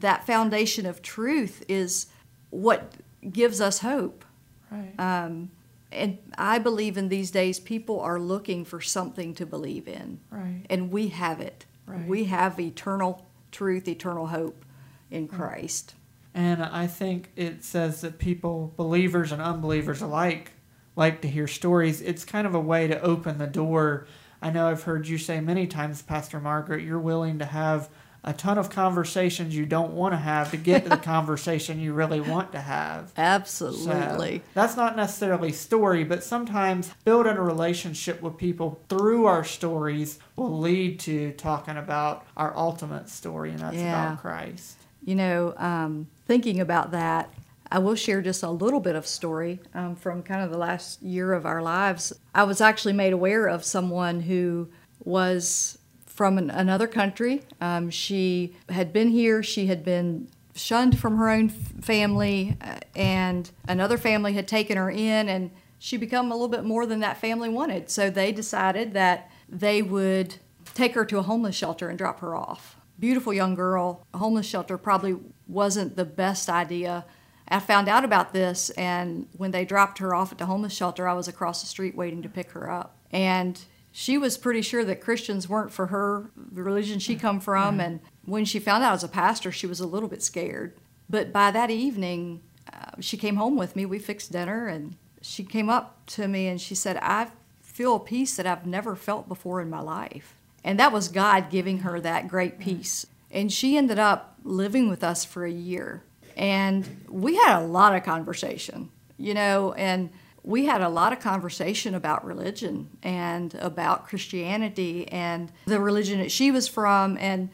that 0.00 0.26
foundation 0.26 0.86
of 0.86 1.02
truth 1.02 1.64
is 1.68 2.06
what 2.50 2.92
gives 3.30 3.60
us 3.60 3.80
hope. 3.80 4.24
Right. 4.70 4.94
Um, 4.98 5.50
and 5.92 6.18
I 6.36 6.58
believe 6.58 6.96
in 6.96 7.08
these 7.08 7.30
days, 7.30 7.60
people 7.60 8.00
are 8.00 8.18
looking 8.18 8.64
for 8.64 8.80
something 8.80 9.34
to 9.34 9.46
believe 9.46 9.86
in. 9.86 10.20
right. 10.30 10.64
And 10.68 10.90
we 10.90 11.08
have 11.08 11.40
it. 11.40 11.66
Right. 11.86 12.06
We 12.06 12.24
have 12.24 12.58
eternal 12.58 13.26
truth, 13.52 13.86
eternal 13.86 14.26
hope 14.28 14.64
in 15.10 15.28
Christ. 15.28 15.94
And 16.34 16.62
I 16.64 16.88
think 16.88 17.30
it 17.36 17.62
says 17.62 18.00
that 18.00 18.18
people, 18.18 18.72
believers 18.76 19.30
and 19.30 19.40
unbelievers 19.40 20.02
alike, 20.02 20.52
like 20.96 21.20
to 21.22 21.28
hear 21.28 21.46
stories. 21.46 22.00
It's 22.00 22.24
kind 22.24 22.46
of 22.46 22.54
a 22.54 22.60
way 22.60 22.88
to 22.88 23.00
open 23.00 23.38
the 23.38 23.46
door. 23.46 24.06
I 24.42 24.50
know 24.50 24.68
I've 24.68 24.82
heard 24.82 25.06
you 25.06 25.18
say 25.18 25.40
many 25.40 25.66
times, 25.66 26.02
Pastor 26.02 26.40
Margaret, 26.40 26.82
you're 26.82 26.98
willing 26.98 27.38
to 27.38 27.44
have 27.44 27.88
a 28.26 28.32
ton 28.32 28.56
of 28.56 28.70
conversations 28.70 29.54
you 29.54 29.66
don't 29.66 29.92
want 29.92 30.12
to 30.12 30.16
have 30.16 30.50
to 30.50 30.56
get 30.56 30.82
to 30.84 30.88
the 30.88 30.96
conversation 31.14 31.78
you 31.78 31.92
really 31.92 32.20
want 32.20 32.52
to 32.52 32.60
have. 32.60 33.08
So, 33.08 33.14
Absolutely. 33.22 34.42
that's 34.54 34.76
not 34.76 34.96
necessarily 34.96 35.52
story, 35.52 36.04
but 36.04 36.24
sometimes 36.24 36.90
building 37.04 37.36
a 37.36 37.42
relationship 37.42 38.22
with 38.22 38.36
people 38.38 38.80
through 38.88 39.26
our 39.26 39.44
stories 39.44 40.18
will 40.36 40.58
lead 40.58 40.98
to 41.00 41.32
talking 41.32 41.76
about 41.76 42.24
our 42.36 42.56
ultimate 42.56 43.08
story, 43.10 43.50
and 43.50 43.58
that's 43.60 43.76
Yeah. 43.76 44.04
about 44.12 44.20
Christ. 44.22 44.76
You 45.04 45.14
know, 45.16 45.54
um, 45.58 46.06
thinking 46.26 46.60
about 46.60 46.92
that, 46.92 47.28
I 47.70 47.78
will 47.78 47.94
share 47.94 48.22
just 48.22 48.42
a 48.42 48.50
little 48.50 48.80
bit 48.80 48.94
of 48.96 49.06
story 49.06 49.60
um, 49.74 49.96
from 49.96 50.22
kind 50.22 50.42
of 50.42 50.50
the 50.50 50.56
last 50.58 51.02
year 51.02 51.32
of 51.34 51.44
our 51.44 51.60
lives. 51.60 52.12
I 52.34 52.44
was 52.44 52.60
actually 52.62 52.92
made 52.94 53.12
aware 53.12 53.46
of 53.46 53.64
someone 53.64 54.20
who 54.20 54.68
was 55.04 55.76
from 56.14 56.38
an, 56.38 56.48
another 56.48 56.86
country. 56.86 57.42
Um, 57.60 57.90
she 57.90 58.56
had 58.68 58.92
been 58.92 59.08
here, 59.08 59.42
she 59.42 59.66
had 59.66 59.84
been 59.84 60.28
shunned 60.54 60.98
from 60.98 61.16
her 61.16 61.28
own 61.28 61.48
family, 61.48 62.56
uh, 62.60 62.78
and 62.94 63.50
another 63.68 63.98
family 63.98 64.32
had 64.32 64.46
taken 64.46 64.76
her 64.76 64.90
in, 64.90 65.28
and 65.28 65.50
she 65.78 65.96
become 65.96 66.30
a 66.30 66.34
little 66.34 66.48
bit 66.48 66.64
more 66.64 66.86
than 66.86 67.00
that 67.00 67.18
family 67.18 67.48
wanted. 67.48 67.90
So 67.90 68.08
they 68.08 68.30
decided 68.30 68.94
that 68.94 69.30
they 69.48 69.82
would 69.82 70.36
take 70.72 70.94
her 70.94 71.04
to 71.04 71.18
a 71.18 71.22
homeless 71.22 71.56
shelter 71.56 71.88
and 71.88 71.98
drop 71.98 72.20
her 72.20 72.34
off. 72.34 72.76
Beautiful 72.98 73.34
young 73.34 73.56
girl. 73.56 74.06
A 74.14 74.18
homeless 74.18 74.46
shelter 74.46 74.78
probably 74.78 75.16
wasn't 75.48 75.96
the 75.96 76.04
best 76.04 76.48
idea. 76.48 77.04
I 77.48 77.58
found 77.58 77.88
out 77.88 78.04
about 78.04 78.32
this, 78.32 78.70
and 78.70 79.26
when 79.36 79.50
they 79.50 79.64
dropped 79.64 79.98
her 79.98 80.14
off 80.14 80.32
at 80.32 80.38
the 80.38 80.46
homeless 80.46 80.72
shelter, 80.72 81.06
I 81.08 81.12
was 81.12 81.28
across 81.28 81.60
the 81.60 81.66
street 81.66 81.96
waiting 81.96 82.22
to 82.22 82.28
pick 82.28 82.52
her 82.52 82.70
up. 82.70 82.96
And 83.10 83.60
she 83.96 84.18
was 84.18 84.36
pretty 84.36 84.60
sure 84.60 84.84
that 84.84 85.00
Christians 85.00 85.48
weren't 85.48 85.70
for 85.70 85.86
her, 85.86 86.28
the 86.36 86.64
religion 86.64 86.98
she 86.98 87.14
come 87.14 87.36
mm-hmm. 87.36 87.44
from. 87.44 87.70
Mm-hmm. 87.74 87.80
And 87.80 88.00
when 88.24 88.44
she 88.44 88.58
found 88.58 88.82
out 88.82 88.88
I 88.88 88.92
was 88.92 89.04
a 89.04 89.08
pastor, 89.08 89.52
she 89.52 89.68
was 89.68 89.78
a 89.78 89.86
little 89.86 90.08
bit 90.08 90.20
scared. 90.20 90.74
But 91.08 91.32
by 91.32 91.52
that 91.52 91.70
evening, 91.70 92.42
uh, 92.72 92.90
she 92.98 93.16
came 93.16 93.36
home 93.36 93.56
with 93.56 93.76
me. 93.76 93.86
We 93.86 94.00
fixed 94.00 94.32
dinner, 94.32 94.66
and 94.66 94.96
she 95.22 95.44
came 95.44 95.70
up 95.70 96.04
to 96.06 96.26
me 96.26 96.48
and 96.48 96.60
she 96.60 96.74
said, 96.74 96.98
I 97.00 97.28
feel 97.62 97.94
a 97.94 98.00
peace 98.00 98.34
that 98.36 98.48
I've 98.48 98.66
never 98.66 98.96
felt 98.96 99.28
before 99.28 99.60
in 99.60 99.70
my 99.70 99.80
life. 99.80 100.34
And 100.64 100.76
that 100.80 100.90
was 100.90 101.06
God 101.06 101.48
giving 101.48 101.78
her 101.80 102.00
that 102.00 102.26
great 102.26 102.54
mm-hmm. 102.54 102.78
peace. 102.78 103.06
And 103.30 103.52
she 103.52 103.76
ended 103.76 104.00
up 104.00 104.36
living 104.42 104.90
with 104.90 105.04
us 105.04 105.24
for 105.24 105.44
a 105.44 105.52
year. 105.52 106.02
And 106.36 107.06
we 107.08 107.36
had 107.36 107.60
a 107.60 107.64
lot 107.64 107.94
of 107.94 108.02
conversation, 108.02 108.90
you 109.18 109.34
know, 109.34 109.72
and 109.74 110.10
we 110.44 110.66
had 110.66 110.82
a 110.82 110.88
lot 110.88 111.12
of 111.12 111.20
conversation 111.20 111.94
about 111.94 112.24
religion 112.24 112.90
and 113.02 113.54
about 113.54 114.06
Christianity 114.06 115.08
and 115.08 115.50
the 115.64 115.80
religion 115.80 116.18
that 116.20 116.30
she 116.30 116.50
was 116.50 116.68
from. 116.68 117.16
And 117.18 117.48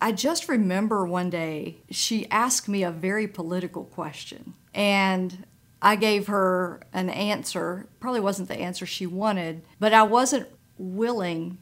I 0.00 0.10
just 0.10 0.48
remember 0.48 1.06
one 1.06 1.30
day 1.30 1.78
she 1.88 2.28
asked 2.28 2.68
me 2.68 2.82
a 2.82 2.90
very 2.90 3.28
political 3.28 3.84
question. 3.84 4.54
And 4.74 5.46
I 5.80 5.94
gave 5.94 6.26
her 6.26 6.80
an 6.92 7.10
answer. 7.10 7.86
Probably 8.00 8.20
wasn't 8.20 8.48
the 8.48 8.58
answer 8.58 8.86
she 8.86 9.06
wanted, 9.06 9.62
but 9.78 9.94
I 9.94 10.02
wasn't 10.02 10.48
willing 10.78 11.58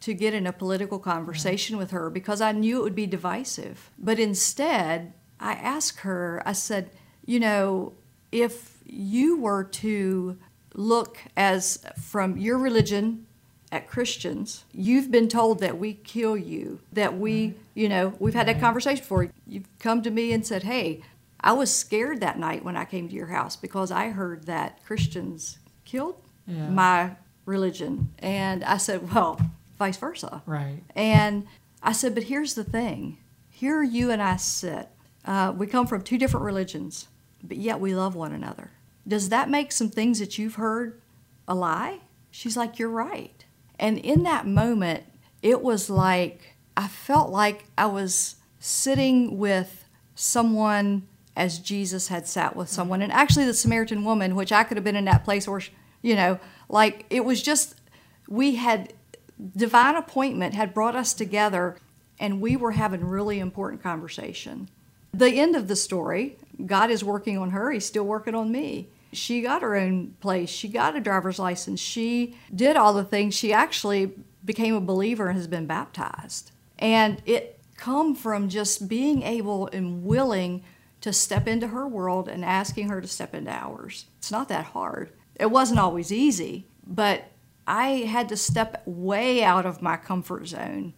to 0.00 0.14
get 0.14 0.32
in 0.32 0.46
a 0.46 0.52
political 0.52 1.00
conversation 1.00 1.76
with 1.76 1.90
her 1.90 2.08
because 2.08 2.40
I 2.40 2.52
knew 2.52 2.78
it 2.78 2.82
would 2.84 2.94
be 2.94 3.06
divisive. 3.06 3.90
But 3.98 4.20
instead, 4.20 5.12
I 5.40 5.54
asked 5.54 6.00
her, 6.00 6.40
I 6.46 6.52
said, 6.52 6.90
you 7.26 7.40
know, 7.40 7.94
if 8.30 8.73
you 8.84 9.38
were 9.38 9.64
to 9.64 10.36
look 10.74 11.18
as 11.36 11.84
from 12.00 12.36
your 12.36 12.58
religion 12.58 13.26
at 13.72 13.88
Christians, 13.88 14.64
you've 14.72 15.10
been 15.10 15.28
told 15.28 15.60
that 15.60 15.78
we 15.78 15.94
kill 15.94 16.36
you, 16.36 16.80
that 16.92 17.18
we, 17.18 17.54
you 17.74 17.88
know, 17.88 18.14
we've 18.18 18.34
had 18.34 18.46
that 18.48 18.60
conversation 18.60 19.02
before. 19.02 19.30
You've 19.46 19.66
come 19.78 20.02
to 20.02 20.10
me 20.10 20.32
and 20.32 20.46
said, 20.46 20.62
hey, 20.62 21.02
I 21.40 21.52
was 21.52 21.74
scared 21.74 22.20
that 22.20 22.38
night 22.38 22.64
when 22.64 22.76
I 22.76 22.84
came 22.84 23.08
to 23.08 23.14
your 23.14 23.26
house 23.26 23.56
because 23.56 23.90
I 23.90 24.10
heard 24.10 24.46
that 24.46 24.84
Christians 24.84 25.58
killed 25.84 26.16
Yeah. 26.46 26.68
my 26.70 27.16
religion. 27.46 28.12
And 28.20 28.62
I 28.64 28.76
said, 28.78 29.12
well, 29.12 29.40
vice 29.78 29.96
versa. 29.96 30.42
Right. 30.46 30.82
And 30.94 31.46
I 31.82 31.92
said, 31.92 32.14
but 32.14 32.24
here's 32.24 32.54
the 32.54 32.64
thing 32.64 33.18
here 33.50 33.82
you 33.82 34.10
and 34.10 34.20
I 34.22 34.36
sit. 34.36 34.88
Uh, 35.24 35.52
we 35.56 35.66
come 35.66 35.86
from 35.86 36.02
two 36.02 36.18
different 36.18 36.44
religions, 36.44 37.08
but 37.46 37.56
yet 37.56 37.80
we 37.80 37.94
love 37.94 38.14
one 38.14 38.32
another. 38.32 38.70
Does 39.06 39.28
that 39.28 39.50
make 39.50 39.70
some 39.70 39.90
things 39.90 40.18
that 40.18 40.38
you've 40.38 40.54
heard 40.54 41.00
a 41.46 41.54
lie? 41.54 42.00
She's 42.30 42.56
like, 42.56 42.78
You're 42.78 42.88
right. 42.88 43.44
And 43.78 43.98
in 43.98 44.22
that 44.22 44.46
moment, 44.46 45.04
it 45.42 45.62
was 45.62 45.90
like 45.90 46.54
I 46.76 46.88
felt 46.88 47.30
like 47.30 47.66
I 47.76 47.86
was 47.86 48.36
sitting 48.58 49.38
with 49.38 49.84
someone 50.14 51.06
as 51.36 51.58
Jesus 51.58 52.08
had 52.08 52.26
sat 52.26 52.56
with 52.56 52.68
someone. 52.68 53.02
And 53.02 53.12
actually, 53.12 53.44
the 53.44 53.54
Samaritan 53.54 54.04
woman, 54.04 54.34
which 54.34 54.52
I 54.52 54.64
could 54.64 54.76
have 54.76 54.84
been 54.84 54.96
in 54.96 55.04
that 55.04 55.24
place 55.24 55.46
where, 55.46 55.60
you 56.02 56.14
know, 56.14 56.38
like 56.68 57.06
it 57.10 57.24
was 57.24 57.42
just, 57.42 57.80
we 58.28 58.54
had 58.56 58.92
divine 59.56 59.96
appointment 59.96 60.54
had 60.54 60.72
brought 60.72 60.96
us 60.96 61.12
together 61.12 61.76
and 62.18 62.40
we 62.40 62.56
were 62.56 62.72
having 62.72 63.04
really 63.04 63.40
important 63.40 63.82
conversation. 63.82 64.68
The 65.14 65.30
end 65.30 65.54
of 65.54 65.68
the 65.68 65.76
story, 65.76 66.36
God 66.66 66.90
is 66.90 67.04
working 67.04 67.38
on 67.38 67.50
her, 67.50 67.70
he's 67.70 67.86
still 67.86 68.04
working 68.04 68.34
on 68.34 68.50
me. 68.50 68.88
She 69.12 69.42
got 69.42 69.62
her 69.62 69.76
own 69.76 70.16
place, 70.20 70.50
she 70.50 70.68
got 70.68 70.96
a 70.96 71.00
driver's 71.00 71.38
license, 71.38 71.78
she 71.78 72.36
did 72.52 72.76
all 72.76 72.92
the 72.92 73.04
things. 73.04 73.34
She 73.34 73.52
actually 73.52 74.12
became 74.44 74.74
a 74.74 74.80
believer 74.80 75.28
and 75.28 75.36
has 75.36 75.46
been 75.46 75.66
baptized. 75.66 76.50
And 76.78 77.22
it 77.24 77.60
come 77.76 78.16
from 78.16 78.48
just 78.48 78.88
being 78.88 79.22
able 79.22 79.68
and 79.68 80.04
willing 80.04 80.64
to 81.00 81.12
step 81.12 81.46
into 81.46 81.68
her 81.68 81.86
world 81.86 82.28
and 82.28 82.44
asking 82.44 82.88
her 82.88 83.00
to 83.00 83.06
step 83.06 83.34
into 83.34 83.50
ours. 83.52 84.06
It's 84.18 84.32
not 84.32 84.48
that 84.48 84.64
hard. 84.66 85.12
It 85.36 85.50
wasn't 85.50 85.78
always 85.78 86.10
easy, 86.10 86.66
but 86.86 87.30
I 87.66 87.88
had 88.08 88.28
to 88.30 88.36
step 88.36 88.82
way 88.84 89.44
out 89.44 89.64
of 89.64 89.80
my 89.80 89.96
comfort 89.96 90.48
zone 90.48 90.94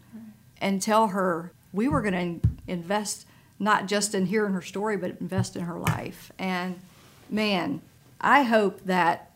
and 0.58 0.80
tell 0.80 1.08
her 1.08 1.52
we 1.72 1.88
were 1.88 2.02
going 2.02 2.40
to 2.40 2.48
invest 2.66 3.26
not 3.58 3.86
just 3.86 4.14
in 4.14 4.26
hearing 4.26 4.52
her 4.52 4.62
story, 4.62 4.96
but 4.96 5.16
invest 5.20 5.56
in 5.56 5.62
her 5.62 5.78
life. 5.78 6.30
And 6.38 6.78
man, 7.30 7.80
I 8.20 8.42
hope 8.42 8.84
that 8.84 9.32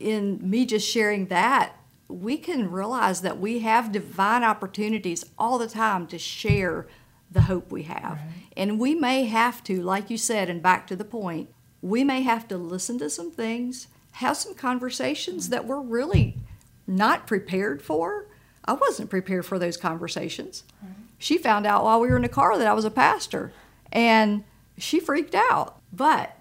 in 0.00 0.38
me 0.48 0.66
just 0.66 0.88
sharing 0.88 1.26
that, 1.26 1.76
we 2.08 2.36
can 2.36 2.70
realize 2.70 3.22
that 3.22 3.38
we 3.38 3.60
have 3.60 3.92
divine 3.92 4.42
opportunities 4.42 5.24
all 5.38 5.58
the 5.58 5.68
time 5.68 6.06
to 6.08 6.18
share 6.18 6.86
the 7.30 7.42
hope 7.42 7.70
we 7.70 7.84
have. 7.84 8.20
And 8.56 8.78
we 8.78 8.94
may 8.94 9.24
have 9.24 9.64
to, 9.64 9.82
like 9.82 10.10
you 10.10 10.18
said, 10.18 10.50
and 10.50 10.62
back 10.62 10.86
to 10.88 10.96
the 10.96 11.04
point, 11.04 11.48
we 11.80 12.04
may 12.04 12.22
have 12.22 12.46
to 12.48 12.58
listen 12.58 12.98
to 12.98 13.08
some 13.08 13.30
things, 13.30 13.88
have 14.12 14.36
some 14.36 14.54
conversations 14.54 15.48
that 15.48 15.64
we're 15.66 15.80
really 15.80 16.36
not 16.86 17.26
prepared 17.26 17.80
for. 17.80 18.26
I 18.64 18.74
wasn't 18.74 19.08
prepared 19.08 19.46
for 19.46 19.58
those 19.58 19.76
conversations. 19.76 20.64
She 21.22 21.38
found 21.38 21.66
out 21.66 21.84
while 21.84 22.00
we 22.00 22.08
were 22.08 22.16
in 22.16 22.22
the 22.22 22.28
car 22.28 22.58
that 22.58 22.66
I 22.66 22.72
was 22.72 22.84
a 22.84 22.90
pastor, 22.90 23.52
and 23.92 24.42
she 24.76 24.98
freaked 24.98 25.36
out. 25.36 25.80
But 25.92 26.36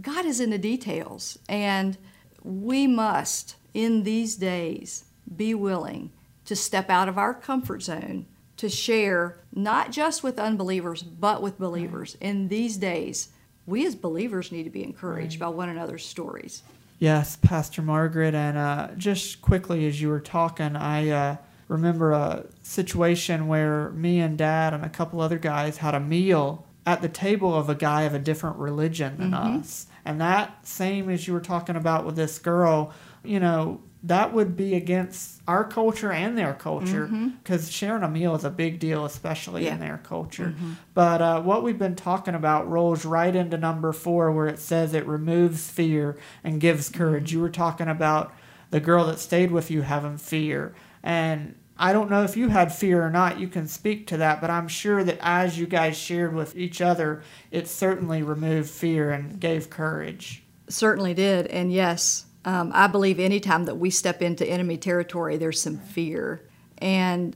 God 0.00 0.24
is 0.24 0.38
in 0.38 0.50
the 0.50 0.58
details, 0.58 1.36
and 1.48 1.98
we 2.44 2.86
must, 2.86 3.56
in 3.74 4.04
these 4.04 4.36
days, 4.36 5.06
be 5.34 5.52
willing 5.52 6.12
to 6.44 6.54
step 6.54 6.88
out 6.88 7.08
of 7.08 7.18
our 7.18 7.34
comfort 7.34 7.82
zone 7.82 8.26
to 8.56 8.68
share 8.68 9.40
not 9.52 9.90
just 9.90 10.22
with 10.22 10.38
unbelievers, 10.38 11.02
but 11.02 11.42
with 11.42 11.58
believers. 11.58 12.16
In 12.20 12.46
these 12.46 12.76
days, 12.76 13.30
we 13.66 13.84
as 13.84 13.96
believers 13.96 14.52
need 14.52 14.62
to 14.62 14.70
be 14.70 14.84
encouraged 14.84 15.40
by 15.40 15.48
one 15.48 15.68
another's 15.68 16.06
stories. 16.06 16.62
Yes, 17.00 17.34
Pastor 17.34 17.82
Margaret. 17.82 18.36
And 18.36 18.56
uh, 18.56 18.88
just 18.96 19.42
quickly 19.42 19.88
as 19.88 20.00
you 20.00 20.08
were 20.08 20.20
talking, 20.20 20.76
I 20.76 21.08
uh, 21.10 21.36
remember 21.70 22.10
a 22.10 22.46
situation 22.62 23.46
where 23.46 23.90
me 23.90 24.18
and 24.18 24.36
Dad 24.36 24.74
and 24.74 24.84
a 24.84 24.88
couple 24.88 25.20
other 25.20 25.38
guys 25.38 25.76
had 25.76 25.94
a 25.94 26.00
meal 26.00 26.66
at 26.84 27.00
the 27.00 27.08
table 27.08 27.54
of 27.54 27.68
a 27.68 27.76
guy 27.76 28.02
of 28.02 28.12
a 28.12 28.18
different 28.18 28.56
religion 28.56 29.16
than 29.18 29.30
mm-hmm. 29.30 29.60
us. 29.60 29.86
And 30.04 30.20
that 30.20 30.66
same 30.66 31.08
as 31.08 31.28
you 31.28 31.32
were 31.32 31.40
talking 31.40 31.76
about 31.76 32.04
with 32.04 32.16
this 32.16 32.40
girl, 32.40 32.92
you 33.22 33.38
know, 33.38 33.82
that 34.02 34.32
would 34.32 34.56
be 34.56 34.74
against 34.74 35.42
our 35.46 35.62
culture 35.62 36.10
and 36.10 36.36
their 36.36 36.54
culture 36.54 37.06
mm-hmm. 37.06 37.28
because 37.42 37.70
sharing 37.70 38.02
a 38.02 38.08
meal 38.08 38.34
is 38.34 38.44
a 38.44 38.50
big 38.50 38.80
deal, 38.80 39.04
especially 39.04 39.66
Yeah. 39.66 39.74
in 39.74 39.80
their 39.80 39.98
culture. 39.98 40.54
Mm-hmm. 40.56 40.72
But 40.94 41.22
uh, 41.22 41.40
what 41.42 41.62
we've 41.62 41.78
been 41.78 41.94
talking 41.96 42.34
about 42.34 42.68
rolls 42.68 43.04
right 43.04 43.36
into 43.36 43.56
number 43.58 43.92
four, 43.92 44.32
where 44.32 44.48
it 44.48 44.58
says 44.58 44.92
it 44.92 45.06
removes 45.06 45.70
fear 45.70 46.16
and 46.42 46.60
gives 46.60 46.88
courage. 46.88 47.32
You 47.32 47.40
were 47.40 47.50
talking 47.50 47.86
about 47.88 48.32
the 48.70 48.80
girl 48.80 49.04
that 49.04 49.20
stayed 49.20 49.52
with 49.52 49.70
you 49.70 49.82
having 49.82 50.16
fear. 50.16 50.74
And 51.02 51.54
I 51.80 51.94
don't 51.94 52.10
know 52.10 52.24
if 52.24 52.36
you 52.36 52.48
had 52.48 52.74
fear 52.74 53.02
or 53.02 53.08
not. 53.08 53.40
You 53.40 53.48
can 53.48 53.66
speak 53.66 54.06
to 54.08 54.18
that, 54.18 54.42
but 54.42 54.50
I'm 54.50 54.68
sure 54.68 55.02
that 55.02 55.16
as 55.22 55.58
you 55.58 55.66
guys 55.66 55.96
shared 55.96 56.34
with 56.34 56.54
each 56.54 56.82
other, 56.82 57.22
it 57.50 57.66
certainly 57.68 58.22
removed 58.22 58.68
fear 58.68 59.10
and 59.10 59.40
gave 59.40 59.70
courage. 59.70 60.42
Certainly 60.68 61.14
did. 61.14 61.46
And 61.46 61.72
yes, 61.72 62.26
um, 62.44 62.70
I 62.74 62.86
believe 62.86 63.18
anytime 63.18 63.64
that 63.64 63.76
we 63.76 63.88
step 63.88 64.20
into 64.20 64.46
enemy 64.46 64.76
territory, 64.76 65.38
there's 65.38 65.60
some 65.60 65.78
fear. 65.78 66.46
And 66.76 67.34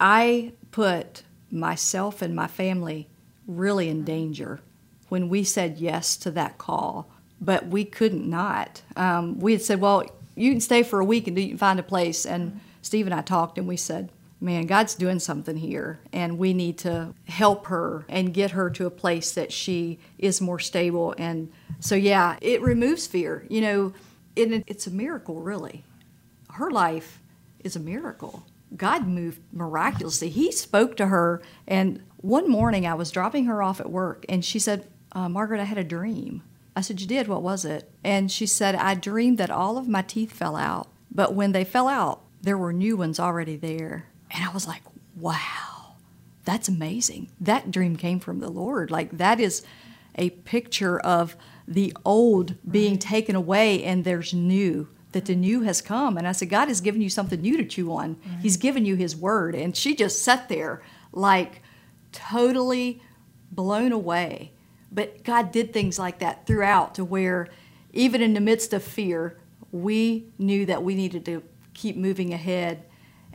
I 0.00 0.52
put 0.72 1.22
myself 1.52 2.22
and 2.22 2.34
my 2.34 2.48
family 2.48 3.08
really 3.46 3.88
in 3.88 4.02
danger 4.02 4.60
when 5.10 5.28
we 5.28 5.44
said 5.44 5.78
yes 5.78 6.16
to 6.16 6.32
that 6.32 6.58
call, 6.58 7.08
but 7.40 7.68
we 7.68 7.84
couldn't 7.84 8.28
not. 8.28 8.82
Um, 8.96 9.38
we 9.38 9.52
had 9.52 9.62
said, 9.62 9.80
well, 9.80 10.04
you 10.34 10.50
can 10.50 10.60
stay 10.60 10.82
for 10.82 10.98
a 10.98 11.04
week 11.04 11.28
and 11.28 11.38
you 11.38 11.50
can 11.50 11.58
find 11.58 11.78
a 11.78 11.84
place. 11.84 12.26
And 12.26 12.60
Steve 12.86 13.06
and 13.06 13.14
I 13.14 13.20
talked 13.20 13.58
and 13.58 13.66
we 13.66 13.76
said, 13.76 14.10
man, 14.40 14.66
God's 14.66 14.94
doing 14.94 15.18
something 15.18 15.56
here, 15.56 15.98
and 16.12 16.38
we 16.38 16.52
need 16.52 16.78
to 16.78 17.14
help 17.26 17.66
her 17.66 18.04
and 18.08 18.32
get 18.32 18.52
her 18.52 18.70
to 18.70 18.86
a 18.86 18.90
place 18.90 19.32
that 19.32 19.52
she 19.52 19.98
is 20.18 20.40
more 20.40 20.60
stable. 20.60 21.12
And 21.18 21.50
so, 21.80 21.96
yeah, 21.96 22.36
it 22.40 22.62
removes 22.62 23.08
fear. 23.08 23.44
You 23.48 23.60
know, 23.60 23.92
it, 24.36 24.62
it's 24.68 24.86
a 24.86 24.90
miracle, 24.90 25.40
really. 25.40 25.82
Her 26.52 26.70
life 26.70 27.20
is 27.58 27.74
a 27.74 27.80
miracle. 27.80 28.46
God 28.76 29.08
moved 29.08 29.40
miraculously. 29.52 30.28
He 30.28 30.52
spoke 30.52 30.96
to 30.98 31.06
her, 31.06 31.42
and 31.66 32.02
one 32.18 32.48
morning 32.48 32.86
I 32.86 32.94
was 32.94 33.10
dropping 33.10 33.46
her 33.46 33.62
off 33.64 33.80
at 33.80 33.90
work, 33.90 34.24
and 34.28 34.44
she 34.44 34.60
said, 34.60 34.86
uh, 35.10 35.28
Margaret, 35.28 35.60
I 35.60 35.64
had 35.64 35.78
a 35.78 35.84
dream. 35.84 36.42
I 36.76 36.82
said, 36.82 37.00
You 37.00 37.06
did? 37.06 37.26
What 37.26 37.42
was 37.42 37.64
it? 37.64 37.90
And 38.04 38.30
she 38.30 38.46
said, 38.46 38.74
I 38.76 38.94
dreamed 38.94 39.38
that 39.38 39.50
all 39.50 39.76
of 39.76 39.88
my 39.88 40.02
teeth 40.02 40.32
fell 40.32 40.54
out, 40.54 40.88
but 41.10 41.34
when 41.34 41.52
they 41.52 41.64
fell 41.64 41.88
out, 41.88 42.20
there 42.46 42.56
were 42.56 42.72
new 42.72 42.96
ones 42.96 43.18
already 43.18 43.56
there. 43.56 44.06
And 44.30 44.44
I 44.44 44.52
was 44.52 44.66
like, 44.66 44.82
Wow, 45.16 45.94
that's 46.44 46.68
amazing. 46.68 47.30
That 47.40 47.70
dream 47.70 47.96
came 47.96 48.20
from 48.20 48.40
the 48.40 48.50
Lord. 48.50 48.90
Like, 48.90 49.16
that 49.16 49.40
is 49.40 49.64
a 50.14 50.30
picture 50.30 50.98
of 51.00 51.36
the 51.66 51.94
old 52.04 52.54
being 52.70 52.98
taken 52.98 53.34
away, 53.34 53.82
and 53.82 54.04
there's 54.04 54.32
new. 54.32 54.88
That 55.12 55.24
the 55.24 55.34
new 55.34 55.62
has 55.62 55.80
come. 55.80 56.18
And 56.18 56.28
I 56.28 56.32
said, 56.32 56.50
God 56.50 56.68
has 56.68 56.82
given 56.82 57.00
you 57.00 57.08
something 57.08 57.40
new 57.40 57.56
to 57.56 57.64
chew 57.64 57.90
on. 57.92 58.16
He's 58.42 58.58
given 58.58 58.84
you 58.84 58.96
His 58.96 59.16
word. 59.16 59.54
And 59.54 59.74
she 59.74 59.94
just 59.94 60.22
sat 60.22 60.50
there 60.50 60.82
like 61.12 61.62
totally 62.12 63.00
blown 63.50 63.92
away. 63.92 64.52
But 64.92 65.24
God 65.24 65.52
did 65.52 65.72
things 65.72 65.98
like 65.98 66.18
that 66.18 66.46
throughout 66.46 66.94
to 66.96 67.04
where, 67.04 67.48
even 67.94 68.20
in 68.20 68.34
the 68.34 68.40
midst 68.40 68.74
of 68.74 68.82
fear, 68.82 69.38
we 69.72 70.26
knew 70.38 70.66
that 70.66 70.82
we 70.82 70.94
needed 70.94 71.24
to 71.24 71.42
keep 71.76 71.96
moving 71.96 72.32
ahead. 72.32 72.84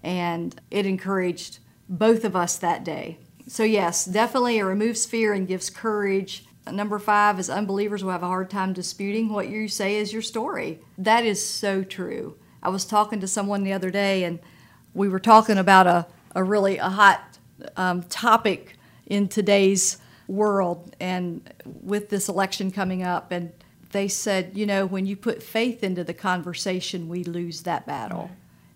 And 0.03 0.59
it 0.69 0.85
encouraged 0.85 1.59
both 1.87 2.25
of 2.25 2.35
us 2.35 2.57
that 2.57 2.83
day. 2.83 3.19
So, 3.47 3.63
yes, 3.63 4.05
definitely 4.05 4.57
it 4.57 4.63
removes 4.63 5.05
fear 5.05 5.33
and 5.33 5.47
gives 5.47 5.69
courage. 5.69 6.45
Number 6.71 6.99
five 6.99 7.39
is 7.39 7.49
unbelievers 7.49 8.03
will 8.03 8.11
have 8.11 8.23
a 8.23 8.27
hard 8.27 8.49
time 8.49 8.73
disputing 8.73 9.29
what 9.29 9.49
you 9.49 9.67
say 9.67 9.95
is 9.95 10.13
your 10.13 10.21
story. 10.21 10.79
That 10.97 11.25
is 11.25 11.45
so 11.45 11.83
true. 11.83 12.37
I 12.63 12.69
was 12.69 12.85
talking 12.85 13.19
to 13.19 13.27
someone 13.27 13.63
the 13.63 13.73
other 13.73 13.89
day, 13.89 14.23
and 14.23 14.39
we 14.93 15.09
were 15.09 15.19
talking 15.19 15.57
about 15.57 15.87
a, 15.87 16.07
a 16.35 16.43
really 16.43 16.77
a 16.77 16.89
hot 16.89 17.39
um, 17.75 18.03
topic 18.03 18.77
in 19.07 19.27
today's 19.27 19.97
world 20.27 20.95
and 20.99 21.51
with 21.65 22.09
this 22.09 22.29
election 22.29 22.71
coming 22.71 23.03
up 23.03 23.31
and 23.31 23.51
they 23.91 24.07
said 24.07 24.51
you 24.55 24.65
know 24.65 24.85
when 24.85 25.05
you 25.05 25.15
put 25.15 25.41
faith 25.43 25.83
into 25.83 26.03
the 26.03 26.13
conversation 26.13 27.07
we 27.09 27.23
lose 27.23 27.63
that 27.63 27.85
battle 27.85 28.29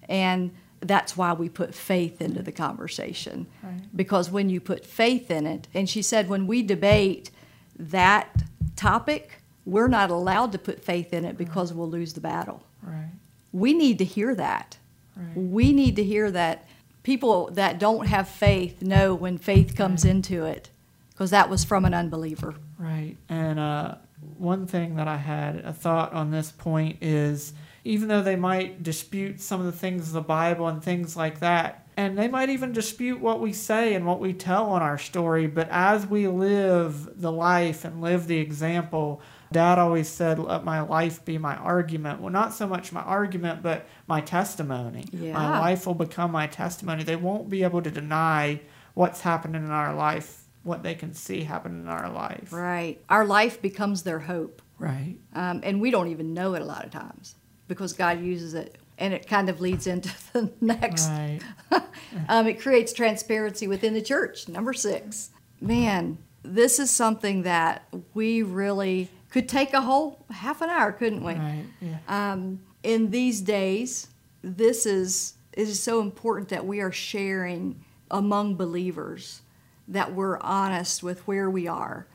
and 0.09 0.51
that's 0.81 1.17
why 1.17 1.33
we 1.33 1.49
put 1.49 1.73
faith 1.73 2.21
into 2.21 2.43
the 2.43 2.51
conversation 2.51 3.47
because 3.95 4.29
when 4.29 4.49
you 4.49 4.59
put 4.59 4.85
faith 4.85 5.31
in 5.31 5.45
it 5.47 5.67
and 5.73 5.89
she 5.89 6.01
said 6.01 6.29
when 6.29 6.45
we 6.47 6.61
debate 6.61 7.31
that 7.79 8.43
topic 8.75 9.41
we're 9.65 9.87
not 9.87 10.09
allowed 10.11 10.51
to 10.51 10.59
put 10.59 10.83
faith 10.83 11.11
in 11.13 11.25
it 11.25 11.37
because 11.37 11.73
we'll 11.73 11.89
lose 11.89 12.13
the 12.13 12.21
battle 12.21 12.61
Right. 12.83 13.09
we 13.51 13.73
need 13.73 13.97
to 13.97 14.05
hear 14.05 14.35
that. 14.35 14.77
Right. 15.15 15.35
We 15.35 15.73
need 15.73 15.95
to 15.95 16.03
hear 16.03 16.29
that 16.29 16.67
people 17.01 17.49
that 17.53 17.79
don't 17.79 18.05
have 18.05 18.27
faith 18.29 18.83
know 18.83 19.15
when 19.15 19.39
faith 19.39 19.75
comes 19.75 20.05
into 20.05 20.45
it 20.45 20.69
because 21.09 21.31
that 21.31 21.49
was 21.49 21.63
from 21.63 21.83
an 21.85 21.93
unbeliever. 21.95 22.53
Right. 22.77 23.15
And 23.27 23.57
uh, 23.57 23.95
one 24.37 24.67
thing 24.67 24.95
that 24.95 25.07
I 25.07 25.17
had 25.17 25.57
a 25.57 25.73
thought 25.73 26.13
on 26.13 26.31
this 26.31 26.51
point 26.51 26.97
is 27.01 27.53
even 27.83 28.07
though 28.07 28.23
they 28.23 28.35
might 28.35 28.81
dispute 28.81 29.39
some 29.39 29.59
of 29.59 29.65
the 29.67 29.71
things 29.71 30.07
of 30.07 30.13
the 30.13 30.21
Bible 30.21 30.67
and 30.67 30.83
things 30.83 31.15
like 31.15 31.39
that, 31.39 31.87
and 31.97 32.17
they 32.17 32.27
might 32.27 32.49
even 32.49 32.73
dispute 32.73 33.21
what 33.21 33.39
we 33.39 33.53
say 33.53 33.93
and 33.93 34.05
what 34.05 34.19
we 34.19 34.33
tell 34.33 34.71
on 34.71 34.81
our 34.81 34.97
story, 34.97 35.47
but 35.47 35.69
as 35.69 36.05
we 36.05 36.27
live 36.27 37.21
the 37.21 37.31
life 37.31 37.85
and 37.85 38.01
live 38.01 38.27
the 38.27 38.37
example, 38.39 39.21
Dad 39.51 39.77
always 39.77 40.09
said, 40.09 40.39
Let 40.39 40.65
my 40.65 40.81
life 40.81 41.23
be 41.23 41.37
my 41.37 41.55
argument. 41.55 42.19
Well, 42.19 42.33
not 42.33 42.53
so 42.53 42.67
much 42.67 42.91
my 42.91 43.01
argument, 43.01 43.61
but 43.61 43.87
my 44.07 44.19
testimony. 44.19 45.05
My 45.13 45.59
life 45.59 45.87
will 45.87 45.93
become 45.93 46.31
my 46.31 46.47
testimony. 46.47 47.03
They 47.03 47.15
won't 47.15 47.49
be 47.49 47.63
able 47.63 47.81
to 47.83 47.91
deny 47.91 48.59
what's 48.95 49.21
happening 49.21 49.63
in 49.63 49.71
our 49.71 49.93
life, 49.93 50.44
what 50.65 50.81
they 50.83 50.95
can 50.95 51.13
see 51.13 51.43
happening 51.43 51.81
in 51.83 51.87
our 51.87 52.09
life. 52.09 52.51
Right. 52.51 52.99
Our 53.07 53.23
life 53.23 53.61
becomes 53.61 54.01
their 54.01 54.19
hope. 54.19 54.61
Right. 54.79 55.15
Um, 55.33 55.61
and 55.63 55.79
we 55.79 55.91
don't 55.91 56.07
even 56.07 56.33
know 56.33 56.55
it 56.55 56.61
a 56.61 56.65
lot 56.65 56.83
of 56.83 56.91
times 56.91 57.35
because 57.67 57.93
God 57.93 58.19
uses 58.19 58.55
it. 58.55 58.77
And 58.97 59.13
it 59.13 59.27
kind 59.27 59.47
of 59.49 59.61
leads 59.61 59.87
into 59.87 60.09
the 60.33 60.51
next. 60.59 61.07
Right. 61.07 61.39
Um, 62.29 62.47
it 62.47 62.61
creates 62.61 62.93
transparency 62.93 63.67
within 63.67 63.93
the 63.93 64.01
church. 64.01 64.47
Number 64.47 64.71
six. 64.73 65.31
Man, 65.59 66.17
this 66.43 66.79
is 66.79 66.89
something 66.89 67.41
that 67.43 67.83
we 68.13 68.41
really 68.41 69.09
could 69.31 69.49
take 69.49 69.73
a 69.73 69.81
whole 69.81 70.23
half 70.29 70.61
an 70.61 70.69
hour, 70.69 70.93
couldn't 70.93 71.23
we? 71.23 71.33
Right. 71.33 71.65
Yeah. 71.81 71.97
um, 72.07 72.61
in 72.83 73.11
these 73.11 73.41
days, 73.41 74.07
this 74.41 74.85
is 74.85 75.33
it 75.51 75.67
is 75.67 75.81
so 75.81 75.99
important 75.99 76.49
that 76.49 76.65
we 76.65 76.79
are 76.79 76.91
sharing 76.91 77.83
among 78.09 78.55
believers 78.55 79.41
that 79.87 80.13
we're 80.13 80.39
honest 80.39 81.03
with 81.03 81.27
where 81.27 81.49
we 81.49 81.67
are. 81.67 82.07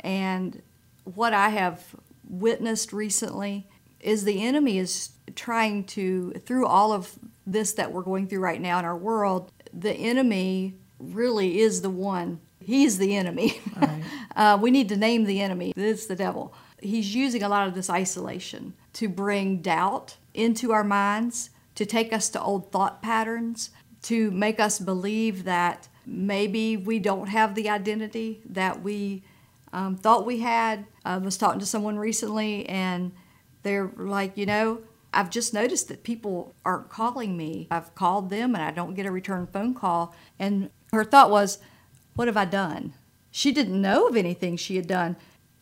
And 0.00 0.62
what 1.04 1.32
I 1.32 1.50
have 1.50 1.94
witnessed 2.28 2.92
recently 2.92 3.66
is 4.00 4.24
the 4.24 4.42
enemy 4.44 4.78
is 4.78 5.10
trying 5.34 5.84
to 5.84 6.32
through 6.44 6.66
all 6.66 6.92
of 6.92 7.18
this 7.46 7.72
that 7.72 7.92
we're 7.92 8.02
going 8.02 8.28
through 8.28 8.40
right 8.40 8.60
now 8.60 8.78
in 8.78 8.84
our 8.84 8.96
world, 8.96 9.50
the 9.72 9.92
enemy 9.92 10.74
really 10.98 11.60
is 11.60 11.82
the 11.82 11.90
one. 11.90 12.40
He's 12.60 12.98
the 12.98 13.16
enemy. 13.16 13.60
Right. 13.80 14.02
Uh, 14.36 14.56
we 14.56 14.70
need 14.70 14.88
to 14.88 14.96
name 14.96 15.24
the 15.24 15.40
enemy. 15.40 15.72
It's 15.74 16.06
the 16.06 16.14
devil. 16.14 16.54
He's 16.80 17.12
using 17.12 17.42
a 17.42 17.48
lot 17.48 17.66
of 17.66 17.74
this 17.74 17.90
isolation 17.90 18.72
to 18.92 19.08
bring 19.08 19.62
doubt 19.62 20.16
into 20.32 20.70
our 20.70 20.84
minds, 20.84 21.50
to 21.74 21.84
take 21.84 22.12
us 22.12 22.28
to 22.30 22.40
old 22.40 22.70
thought 22.70 23.02
patterns, 23.02 23.70
to 24.02 24.30
make 24.30 24.60
us 24.60 24.78
believe 24.78 25.42
that 25.42 25.88
maybe 26.08 26.76
we 26.76 26.98
don't 26.98 27.28
have 27.28 27.54
the 27.54 27.68
identity 27.68 28.40
that 28.48 28.82
we 28.82 29.22
um, 29.72 29.96
thought 29.96 30.24
we 30.24 30.40
had. 30.40 30.86
I 31.04 31.18
was 31.18 31.36
talking 31.36 31.60
to 31.60 31.66
someone 31.66 31.98
recently, 31.98 32.66
and 32.68 33.12
they're 33.62 33.92
like, 33.96 34.36
you 34.36 34.46
know, 34.46 34.80
I've 35.12 35.30
just 35.30 35.52
noticed 35.52 35.88
that 35.88 36.02
people 36.02 36.54
aren't 36.64 36.88
calling 36.88 37.36
me. 37.36 37.68
I've 37.70 37.94
called 37.94 38.30
them, 38.30 38.54
and 38.54 38.64
I 38.64 38.70
don't 38.70 38.94
get 38.94 39.06
a 39.06 39.12
return 39.12 39.46
phone 39.46 39.74
call. 39.74 40.14
And 40.38 40.70
her 40.92 41.04
thought 41.04 41.30
was, 41.30 41.58
what 42.14 42.28
have 42.28 42.36
I 42.36 42.46
done? 42.46 42.94
She 43.30 43.52
didn't 43.52 43.80
know 43.80 44.08
of 44.08 44.16
anything 44.16 44.56
she 44.56 44.76
had 44.76 44.86
done. 44.86 45.16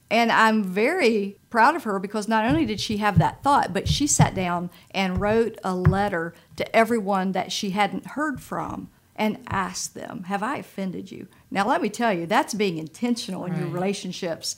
And 0.08 0.30
I'm 0.30 0.62
very 0.62 1.36
proud 1.50 1.74
of 1.74 1.82
her 1.82 1.98
because 1.98 2.28
not 2.28 2.44
only 2.44 2.64
did 2.64 2.80
she 2.80 2.98
have 2.98 3.18
that 3.18 3.42
thought, 3.42 3.72
but 3.72 3.88
she 3.88 4.06
sat 4.06 4.36
down 4.36 4.70
and 4.92 5.20
wrote 5.20 5.58
a 5.64 5.74
letter 5.74 6.32
to 6.56 6.76
everyone 6.76 7.32
that 7.32 7.50
she 7.50 7.70
hadn't 7.70 8.06
heard 8.06 8.40
from 8.40 8.88
and 9.16 9.38
ask 9.48 9.94
them, 9.94 10.24
Have 10.24 10.42
I 10.42 10.58
offended 10.58 11.10
you? 11.10 11.26
Now, 11.50 11.66
let 11.66 11.82
me 11.82 11.88
tell 11.88 12.12
you, 12.12 12.26
that's 12.26 12.54
being 12.54 12.78
intentional 12.78 13.44
in 13.44 13.58
your 13.58 13.68
relationships. 13.68 14.56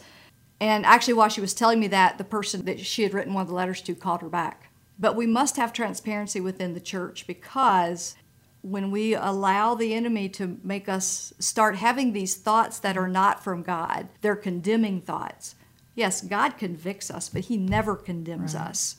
And 0.60 0.84
actually, 0.84 1.14
while 1.14 1.28
she 1.28 1.40
was 1.40 1.54
telling 1.54 1.78
me 1.80 1.86
that, 1.88 2.18
the 2.18 2.24
person 2.24 2.64
that 2.64 2.80
she 2.80 3.04
had 3.04 3.14
written 3.14 3.32
one 3.32 3.42
of 3.42 3.48
the 3.48 3.54
letters 3.54 3.80
to 3.82 3.94
called 3.94 4.22
her 4.22 4.28
back. 4.28 4.70
But 4.98 5.14
we 5.14 5.26
must 5.26 5.56
have 5.56 5.72
transparency 5.72 6.40
within 6.40 6.74
the 6.74 6.80
church 6.80 7.26
because 7.26 8.16
when 8.62 8.90
we 8.90 9.14
allow 9.14 9.74
the 9.74 9.94
enemy 9.94 10.28
to 10.30 10.58
make 10.64 10.88
us 10.88 11.32
start 11.38 11.76
having 11.76 12.12
these 12.12 12.34
thoughts 12.36 12.80
that 12.80 12.96
are 12.96 13.08
not 13.08 13.42
from 13.42 13.62
God, 13.62 14.08
they're 14.20 14.34
condemning 14.34 15.00
thoughts. 15.00 15.54
Yes, 15.94 16.20
God 16.20 16.58
convicts 16.58 17.10
us, 17.10 17.28
but 17.28 17.42
He 17.42 17.56
never 17.56 17.94
condemns 17.94 18.54
right. 18.54 18.68
us. 18.68 18.96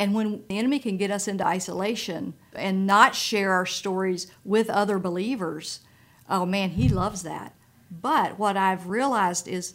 And 0.00 0.14
when 0.14 0.42
the 0.48 0.56
enemy 0.56 0.78
can 0.78 0.96
get 0.96 1.10
us 1.10 1.28
into 1.28 1.46
isolation 1.46 2.32
and 2.54 2.86
not 2.86 3.14
share 3.14 3.52
our 3.52 3.66
stories 3.66 4.28
with 4.46 4.70
other 4.70 4.98
believers, 4.98 5.80
oh 6.26 6.46
man, 6.46 6.70
he 6.70 6.88
loves 6.88 7.22
that. 7.22 7.54
But 7.90 8.38
what 8.38 8.56
I've 8.56 8.86
realized 8.86 9.46
is 9.46 9.74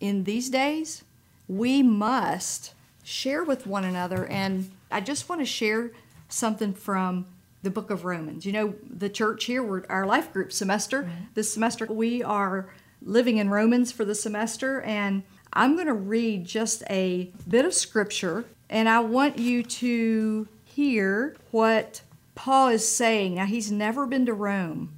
in 0.00 0.24
these 0.24 0.48
days, 0.48 1.04
we 1.46 1.82
must 1.82 2.72
share 3.04 3.44
with 3.44 3.66
one 3.66 3.84
another. 3.84 4.24
And 4.24 4.70
I 4.90 5.02
just 5.02 5.28
want 5.28 5.42
to 5.42 5.46
share 5.46 5.90
something 6.26 6.72
from 6.72 7.26
the 7.62 7.68
book 7.68 7.90
of 7.90 8.06
Romans. 8.06 8.46
You 8.46 8.52
know, 8.52 8.74
the 8.88 9.10
church 9.10 9.44
here, 9.44 9.62
we're 9.62 9.84
our 9.90 10.06
life 10.06 10.32
group 10.32 10.54
semester. 10.54 11.02
Mm-hmm. 11.02 11.24
This 11.34 11.52
semester, 11.52 11.84
we 11.84 12.22
are 12.22 12.70
living 13.02 13.36
in 13.36 13.50
Romans 13.50 13.92
for 13.92 14.06
the 14.06 14.14
semester. 14.14 14.80
And 14.80 15.22
I'm 15.52 15.74
going 15.74 15.86
to 15.86 15.92
read 15.92 16.46
just 16.46 16.82
a 16.88 17.30
bit 17.46 17.66
of 17.66 17.74
scripture, 17.74 18.46
and 18.68 18.88
I 18.88 19.00
want 19.00 19.38
you 19.38 19.62
to 19.62 20.48
hear 20.64 21.36
what 21.50 22.02
Paul 22.34 22.68
is 22.68 22.86
saying. 22.86 23.34
Now, 23.34 23.46
he's 23.46 23.72
never 23.72 24.06
been 24.06 24.26
to 24.26 24.34
Rome, 24.34 24.92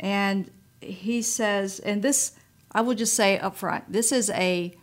and 0.00 0.50
he 0.80 1.22
says, 1.22 1.78
and 1.80 2.02
this, 2.02 2.32
I 2.72 2.80
will 2.80 2.94
just 2.94 3.14
say 3.14 3.38
up 3.38 3.56
front, 3.56 3.92
this 3.92 4.12
is 4.12 4.30
a 4.30 4.76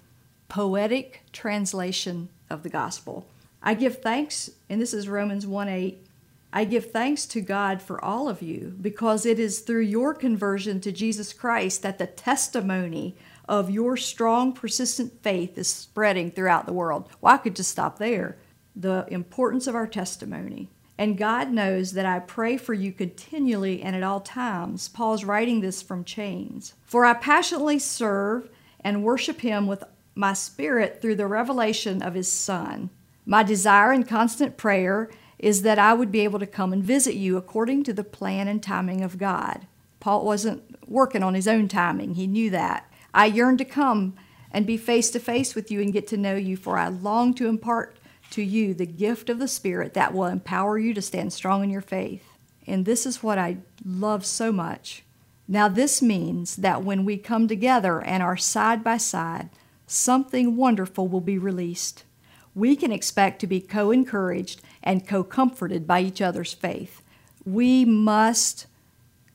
poetic 0.49 1.23
translation 1.31 2.29
of 2.49 2.63
the 2.63 2.69
gospel. 2.69 3.25
I 3.63 3.73
give 3.73 4.01
thanks, 4.01 4.49
and 4.69 4.81
this 4.81 4.93
is 4.93 5.07
Romans 5.07 5.45
1 5.45 5.69
8. 5.69 6.05
I 6.53 6.65
give 6.65 6.91
thanks 6.91 7.25
to 7.27 7.41
God 7.41 7.81
for 7.81 8.03
all 8.03 8.27
of 8.27 8.41
you 8.41 8.75
because 8.81 9.25
it 9.25 9.39
is 9.39 9.59
through 9.59 9.83
your 9.83 10.13
conversion 10.13 10.81
to 10.81 10.91
Jesus 10.91 11.31
Christ 11.31 11.81
that 11.83 11.97
the 11.97 12.07
testimony 12.07 13.15
of 13.51 13.69
your 13.69 13.97
strong, 13.97 14.53
persistent 14.53 15.21
faith 15.21 15.57
is 15.57 15.67
spreading 15.67 16.31
throughout 16.31 16.65
the 16.65 16.71
world. 16.71 17.09
Well, 17.19 17.33
I 17.33 17.37
could 17.37 17.53
just 17.53 17.69
stop 17.69 17.99
there. 17.99 18.37
The 18.77 19.05
importance 19.09 19.67
of 19.67 19.75
our 19.75 19.87
testimony. 19.87 20.69
And 20.97 21.17
God 21.17 21.51
knows 21.51 21.91
that 21.91 22.05
I 22.05 22.19
pray 22.19 22.55
for 22.55 22.73
you 22.73 22.93
continually 22.93 23.81
and 23.81 23.93
at 23.93 24.03
all 24.03 24.21
times. 24.21 24.87
Paul's 24.87 25.25
writing 25.25 25.59
this 25.59 25.81
from 25.81 26.05
chains. 26.05 26.75
For 26.85 27.03
I 27.03 27.13
passionately 27.13 27.77
serve 27.77 28.49
and 28.79 29.03
worship 29.03 29.41
Him 29.41 29.67
with 29.67 29.83
my 30.15 30.31
spirit 30.31 31.01
through 31.01 31.15
the 31.15 31.27
revelation 31.27 32.01
of 32.01 32.13
His 32.13 32.31
Son. 32.31 32.89
My 33.25 33.43
desire 33.43 33.91
and 33.91 34.07
constant 34.07 34.55
prayer 34.55 35.09
is 35.37 35.63
that 35.63 35.77
I 35.77 35.93
would 35.93 36.11
be 36.11 36.21
able 36.21 36.39
to 36.39 36.47
come 36.47 36.71
and 36.71 36.81
visit 36.81 37.15
you 37.15 37.35
according 37.35 37.83
to 37.83 37.91
the 37.93 38.05
plan 38.05 38.47
and 38.47 38.63
timing 38.63 39.01
of 39.01 39.17
God. 39.17 39.67
Paul 39.99 40.23
wasn't 40.23 40.63
working 40.87 41.21
on 41.21 41.33
his 41.33 41.49
own 41.49 41.67
timing, 41.67 42.13
he 42.13 42.27
knew 42.27 42.49
that. 42.51 42.90
I 43.13 43.25
yearn 43.25 43.57
to 43.57 43.65
come 43.65 44.15
and 44.51 44.65
be 44.65 44.77
face 44.77 45.09
to 45.11 45.19
face 45.19 45.55
with 45.55 45.71
you 45.71 45.81
and 45.81 45.93
get 45.93 46.07
to 46.07 46.17
know 46.17 46.35
you, 46.35 46.57
for 46.57 46.77
I 46.77 46.87
long 46.89 47.33
to 47.35 47.47
impart 47.47 47.97
to 48.31 48.41
you 48.41 48.73
the 48.73 48.85
gift 48.85 49.29
of 49.29 49.39
the 49.39 49.47
Spirit 49.47 49.93
that 49.93 50.13
will 50.13 50.25
empower 50.25 50.77
you 50.77 50.93
to 50.93 51.01
stand 51.01 51.33
strong 51.33 51.63
in 51.63 51.69
your 51.69 51.81
faith. 51.81 52.23
And 52.67 52.85
this 52.85 53.05
is 53.05 53.23
what 53.23 53.37
I 53.37 53.57
love 53.85 54.25
so 54.25 54.51
much. 54.51 55.03
Now, 55.47 55.67
this 55.67 56.01
means 56.01 56.55
that 56.57 56.83
when 56.83 57.03
we 57.03 57.17
come 57.17 57.47
together 57.47 58.01
and 58.01 58.23
are 58.23 58.37
side 58.37 58.83
by 58.83 58.97
side, 58.97 59.49
something 59.85 60.55
wonderful 60.55 61.07
will 61.07 61.21
be 61.21 61.37
released. 61.37 62.03
We 62.55 62.75
can 62.75 62.91
expect 62.91 63.39
to 63.41 63.47
be 63.47 63.59
co 63.59 63.91
encouraged 63.91 64.61
and 64.83 65.07
co 65.07 65.23
comforted 65.23 65.85
by 65.85 66.01
each 66.01 66.21
other's 66.21 66.53
faith. 66.53 67.01
We 67.45 67.83
must 67.83 68.67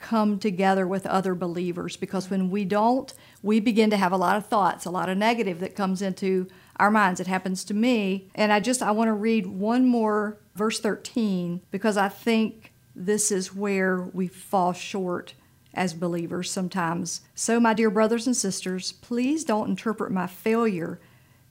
come 0.07 0.39
together 0.39 0.87
with 0.87 1.05
other 1.05 1.35
believers 1.35 1.97
because 1.97 2.31
when 2.31 2.49
we 2.49 2.65
don't, 2.65 3.13
we 3.43 3.59
begin 3.59 3.91
to 3.91 3.97
have 3.97 4.13
a 4.13 4.17
lot 4.17 4.37
of 4.37 4.47
thoughts, 4.47 4.85
a 4.85 4.91
lot 4.91 5.09
of 5.09 5.19
negative 5.19 5.59
that 5.59 5.75
comes 5.75 6.01
into 6.01 6.47
our 6.77 6.93
minds. 6.93 7.19
It 7.19 7.27
happens 7.27 7.65
to 7.65 7.75
me. 7.75 8.31
And 8.33 8.53
I 8.53 8.61
just 8.61 8.83
I 8.83 8.93
want 8.93 9.09
to 9.09 9.15
read 9.15 9.49
one 9.49 9.85
more 9.85 10.39
verse 10.55 10.79
13 10.79 11.61
because 11.73 11.97
I 11.97 12.09
think 12.09 12.73
this 12.95 13.33
is 13.33 13.53
where 13.53 14.03
we 14.13 14.29
fall 14.29 14.73
short 14.73 15.35
as 15.75 15.93
believers 15.93 16.53
sometimes. 16.53 17.23
So 17.35 17.59
my 17.59 17.75
dear 17.75 17.91
brothers 17.91 18.29
and 18.29 18.37
sisters, 18.37 18.93
please 18.93 19.43
don't 19.43 19.71
interpret 19.71 20.13
my 20.13 20.29
failure 20.29 21.01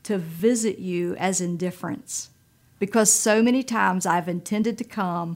to 0.03 0.17
visit 0.17 0.79
you 0.79 1.13
as 1.17 1.41
indifference 1.41 2.29
because 2.79 3.11
so 3.11 3.43
many 3.43 3.63
times 3.63 4.05
I've 4.05 4.29
intended 4.29 4.77
to 4.77 4.85
come 4.85 5.35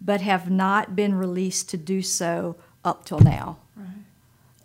but 0.00 0.20
have 0.20 0.50
not 0.50 0.94
been 0.94 1.14
released 1.14 1.68
to 1.70 1.76
do 1.76 2.02
so 2.02 2.56
up 2.84 3.04
till 3.04 3.18
now. 3.18 3.58
Right. 3.76 3.88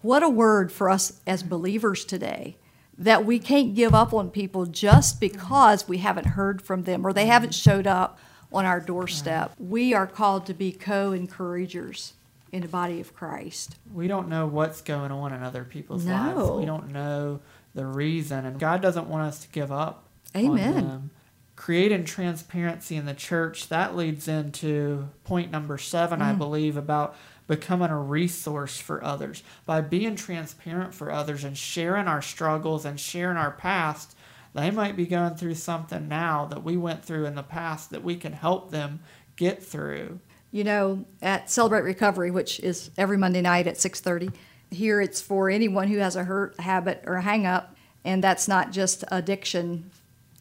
What 0.01 0.23
a 0.23 0.29
word 0.29 0.71
for 0.71 0.89
us 0.89 1.19
as 1.25 1.43
believers 1.43 2.05
today 2.05 2.57
that 2.97 3.25
we 3.25 3.39
can't 3.39 3.73
give 3.73 3.95
up 3.95 4.13
on 4.13 4.29
people 4.29 4.65
just 4.65 5.19
because 5.19 5.87
we 5.87 5.97
haven't 5.97 6.27
heard 6.27 6.61
from 6.61 6.83
them 6.83 7.05
or 7.05 7.11
they 7.11 7.25
haven't 7.25 7.55
showed 7.55 7.87
up 7.87 8.19
on 8.51 8.65
our 8.65 8.79
doorstep. 8.79 9.49
Right. 9.57 9.69
We 9.69 9.93
are 9.93 10.05
called 10.05 10.45
to 10.45 10.53
be 10.53 10.71
co 10.71 11.11
encouragers 11.11 12.13
in 12.51 12.61
the 12.61 12.67
body 12.67 13.01
of 13.01 13.15
Christ. 13.15 13.75
We 13.91 14.07
don't 14.07 14.29
know 14.29 14.45
what's 14.45 14.81
going 14.81 15.11
on 15.11 15.33
in 15.33 15.41
other 15.41 15.63
people's 15.63 16.05
no. 16.05 16.13
lives. 16.13 16.51
We 16.51 16.65
don't 16.65 16.91
know 16.91 17.39
the 17.73 17.87
reason, 17.87 18.45
and 18.45 18.59
God 18.59 18.83
doesn't 18.83 19.07
want 19.07 19.27
us 19.27 19.39
to 19.39 19.47
give 19.49 19.71
up. 19.71 20.03
Amen 20.35 21.09
creating 21.55 22.05
transparency 22.05 22.95
in 22.95 23.05
the 23.05 23.13
church, 23.13 23.69
that 23.69 23.95
leads 23.95 24.27
into 24.27 25.09
point 25.23 25.51
number 25.51 25.77
seven, 25.77 26.19
mm. 26.19 26.23
I 26.23 26.33
believe, 26.33 26.77
about 26.77 27.15
becoming 27.47 27.89
a 27.89 27.99
resource 27.99 28.79
for 28.79 29.03
others. 29.03 29.43
By 29.65 29.81
being 29.81 30.15
transparent 30.15 30.93
for 30.93 31.11
others 31.11 31.43
and 31.43 31.57
sharing 31.57 32.07
our 32.07 32.21
struggles 32.21 32.85
and 32.85 32.99
sharing 32.99 33.37
our 33.37 33.51
past, 33.51 34.15
they 34.53 34.71
might 34.71 34.95
be 34.95 35.05
going 35.05 35.35
through 35.35 35.55
something 35.55 36.07
now 36.07 36.45
that 36.45 36.63
we 36.63 36.77
went 36.77 37.03
through 37.03 37.25
in 37.25 37.35
the 37.35 37.43
past 37.43 37.89
that 37.89 38.03
we 38.03 38.15
can 38.15 38.33
help 38.33 38.71
them 38.71 38.99
get 39.35 39.63
through. 39.63 40.19
You 40.51 40.63
know, 40.63 41.05
at 41.21 41.49
Celebrate 41.49 41.81
Recovery, 41.81 42.29
which 42.29 42.59
is 42.59 42.91
every 42.97 43.17
Monday 43.17 43.41
night 43.41 43.67
at 43.67 43.77
6:30, 43.77 44.31
here 44.69 45.01
it's 45.01 45.21
for 45.21 45.49
anyone 45.49 45.87
who 45.87 45.97
has 45.97 46.15
a 46.15 46.23
hurt, 46.23 46.59
habit, 46.59 47.03
or 47.05 47.15
a 47.15 47.21
hang 47.21 47.45
up, 47.45 47.75
and 48.05 48.23
that's 48.23 48.47
not 48.47 48.71
just 48.71 49.03
addiction 49.09 49.89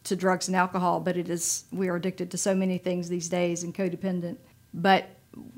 to 0.05 0.15
drugs 0.15 0.47
and 0.47 0.55
alcohol, 0.55 0.99
but 0.99 1.17
it 1.17 1.29
is 1.29 1.65
we 1.71 1.87
are 1.87 1.95
addicted 1.95 2.31
to 2.31 2.37
so 2.37 2.53
many 2.53 2.77
things 2.77 3.09
these 3.09 3.29
days 3.29 3.63
and 3.63 3.73
codependent. 3.73 4.37
But 4.73 5.09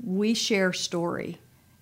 we 0.02 0.34
share 0.34 0.72
story. 0.72 1.38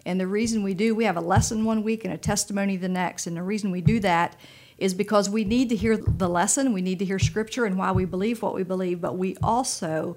And 0.06 0.20
the 0.20 0.26
reason 0.26 0.62
we 0.62 0.74
do, 0.74 0.94
we 0.94 1.04
have 1.04 1.16
a 1.16 1.22
lesson 1.22 1.64
one 1.64 1.82
week 1.82 2.04
and 2.04 2.12
a 2.12 2.18
testimony 2.18 2.76
the 2.76 2.88
next. 2.88 3.26
And 3.26 3.36
the 3.36 3.42
reason 3.42 3.70
we 3.70 3.80
do 3.80 4.00
that 4.00 4.36
is 4.76 4.92
because 4.92 5.30
we 5.30 5.44
need 5.44 5.68
to 5.68 5.76
hear 5.76 5.96
the 5.96 6.28
lesson, 6.28 6.72
we 6.72 6.82
need 6.82 6.98
to 6.98 7.04
hear 7.04 7.18
scripture 7.18 7.64
and 7.64 7.78
why 7.78 7.92
we 7.92 8.04
believe 8.04 8.42
what 8.42 8.54
we 8.54 8.64
believe, 8.64 9.00
but 9.00 9.16
we 9.16 9.36
also 9.42 10.16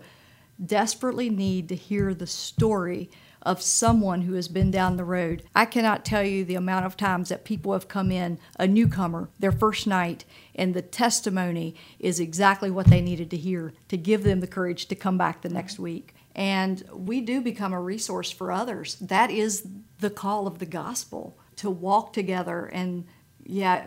desperately 0.66 1.30
need 1.30 1.70
to 1.70 1.76
hear 1.76 2.14
the 2.14 2.28
story 2.28 3.10
of 3.48 3.62
someone 3.62 4.24
who 4.24 4.34
has 4.34 4.50
been 4.50 4.70
down 4.70 4.98
the 4.98 5.06
road. 5.06 5.42
I 5.56 5.64
cannot 5.64 6.04
tell 6.04 6.22
you 6.22 6.44
the 6.44 6.56
amount 6.56 6.86
of 6.86 6.98
times 6.98 7.30
that 7.30 7.46
people 7.46 7.72
have 7.72 7.88
come 7.88 8.12
in, 8.12 8.40
a 8.60 8.68
newcomer, 8.68 9.30
their 9.40 9.54
first 9.54 9.88
night, 9.88 10.26
and 10.54 10.74
the 10.74 10.82
testimony 10.82 11.74
is 11.98 12.20
exactly 12.20 12.70
what 12.70 12.88
they 12.88 13.00
needed 13.00 13.32
to 13.32 13.38
hear 13.38 13.74
to 13.88 13.96
give 13.96 14.24
them 14.24 14.42
the 14.42 14.48
courage 14.48 14.88
to 14.88 14.96
come 14.96 15.18
back 15.18 15.42
the 15.42 15.50
next 15.50 15.80
week. 15.80 16.14
And 16.36 16.84
we 16.92 17.22
do 17.22 17.40
become 17.40 17.72
a 17.72 17.82
resource 17.82 18.30
for 18.30 18.52
others. 18.52 18.96
That 18.96 19.32
is 19.32 19.66
the 20.00 20.10
call 20.10 20.46
of 20.46 20.60
the 20.60 20.66
gospel 20.66 21.38
to 21.56 21.70
walk 21.70 22.12
together. 22.12 22.66
And 22.66 23.06
yeah, 23.44 23.86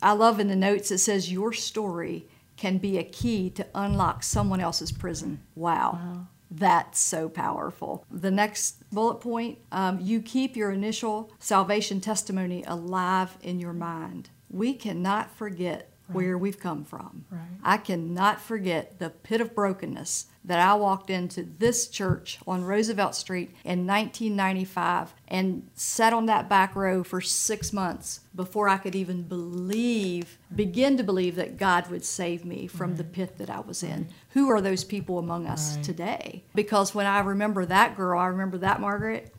I 0.00 0.12
love 0.12 0.40
in 0.40 0.48
the 0.48 0.56
notes 0.56 0.90
it 0.90 0.98
says, 0.98 1.30
Your 1.30 1.52
story 1.52 2.26
can 2.56 2.78
be 2.78 2.96
a 2.96 3.04
key 3.04 3.50
to 3.50 3.66
unlock 3.74 4.22
someone 4.22 4.60
else's 4.60 4.90
prison. 4.90 5.42
Wow. 5.54 5.92
wow. 5.92 6.26
That's 6.54 7.00
so 7.00 7.30
powerful. 7.30 8.04
The 8.10 8.30
next 8.30 8.88
bullet 8.90 9.16
point 9.16 9.58
um, 9.72 9.98
you 10.00 10.20
keep 10.20 10.54
your 10.54 10.70
initial 10.70 11.32
salvation 11.38 12.00
testimony 12.00 12.62
alive 12.66 13.38
in 13.40 13.58
your 13.58 13.72
mind. 13.72 14.28
We 14.50 14.74
cannot 14.74 15.34
forget 15.34 15.91
right. 16.12 16.14
where 16.14 16.38
we've 16.38 16.58
come 16.58 16.84
from. 16.84 17.24
Right. 17.30 17.40
I 17.62 17.76
cannot 17.76 18.40
forget 18.40 18.98
the 18.98 19.10
pit 19.10 19.40
of 19.40 19.54
brokenness 19.54 20.26
that 20.44 20.58
I 20.58 20.74
walked 20.74 21.08
into 21.08 21.44
this 21.44 21.86
church 21.86 22.38
on 22.46 22.64
Roosevelt 22.64 23.14
Street 23.14 23.50
in 23.64 23.86
1995 23.86 25.14
and 25.28 25.68
sat 25.74 26.12
on 26.12 26.26
that 26.26 26.48
back 26.48 26.74
row 26.74 27.04
for 27.04 27.20
six 27.20 27.72
months 27.72 28.20
before 28.34 28.68
I 28.68 28.78
could 28.78 28.96
even 28.96 29.22
believe, 29.22 30.38
begin 30.54 30.96
to 30.96 31.04
believe 31.04 31.36
that 31.36 31.58
God 31.58 31.88
would 31.90 32.04
save 32.04 32.44
me 32.44 32.66
from 32.66 32.90
right. 32.90 32.98
the 32.98 33.04
pit 33.04 33.38
that 33.38 33.50
I 33.50 33.60
was 33.60 33.82
in. 33.82 33.90
Right. 33.90 34.10
Who 34.30 34.50
are 34.50 34.60
those 34.60 34.82
people 34.82 35.18
among 35.18 35.46
us 35.46 35.76
right. 35.76 35.84
today? 35.84 36.44
Because 36.54 36.94
when 36.94 37.06
I 37.06 37.20
remember 37.20 37.64
that 37.66 37.96
girl, 37.96 38.18
I 38.18 38.26
remember 38.26 38.58
that 38.58 38.80
Margaret, 38.80 39.32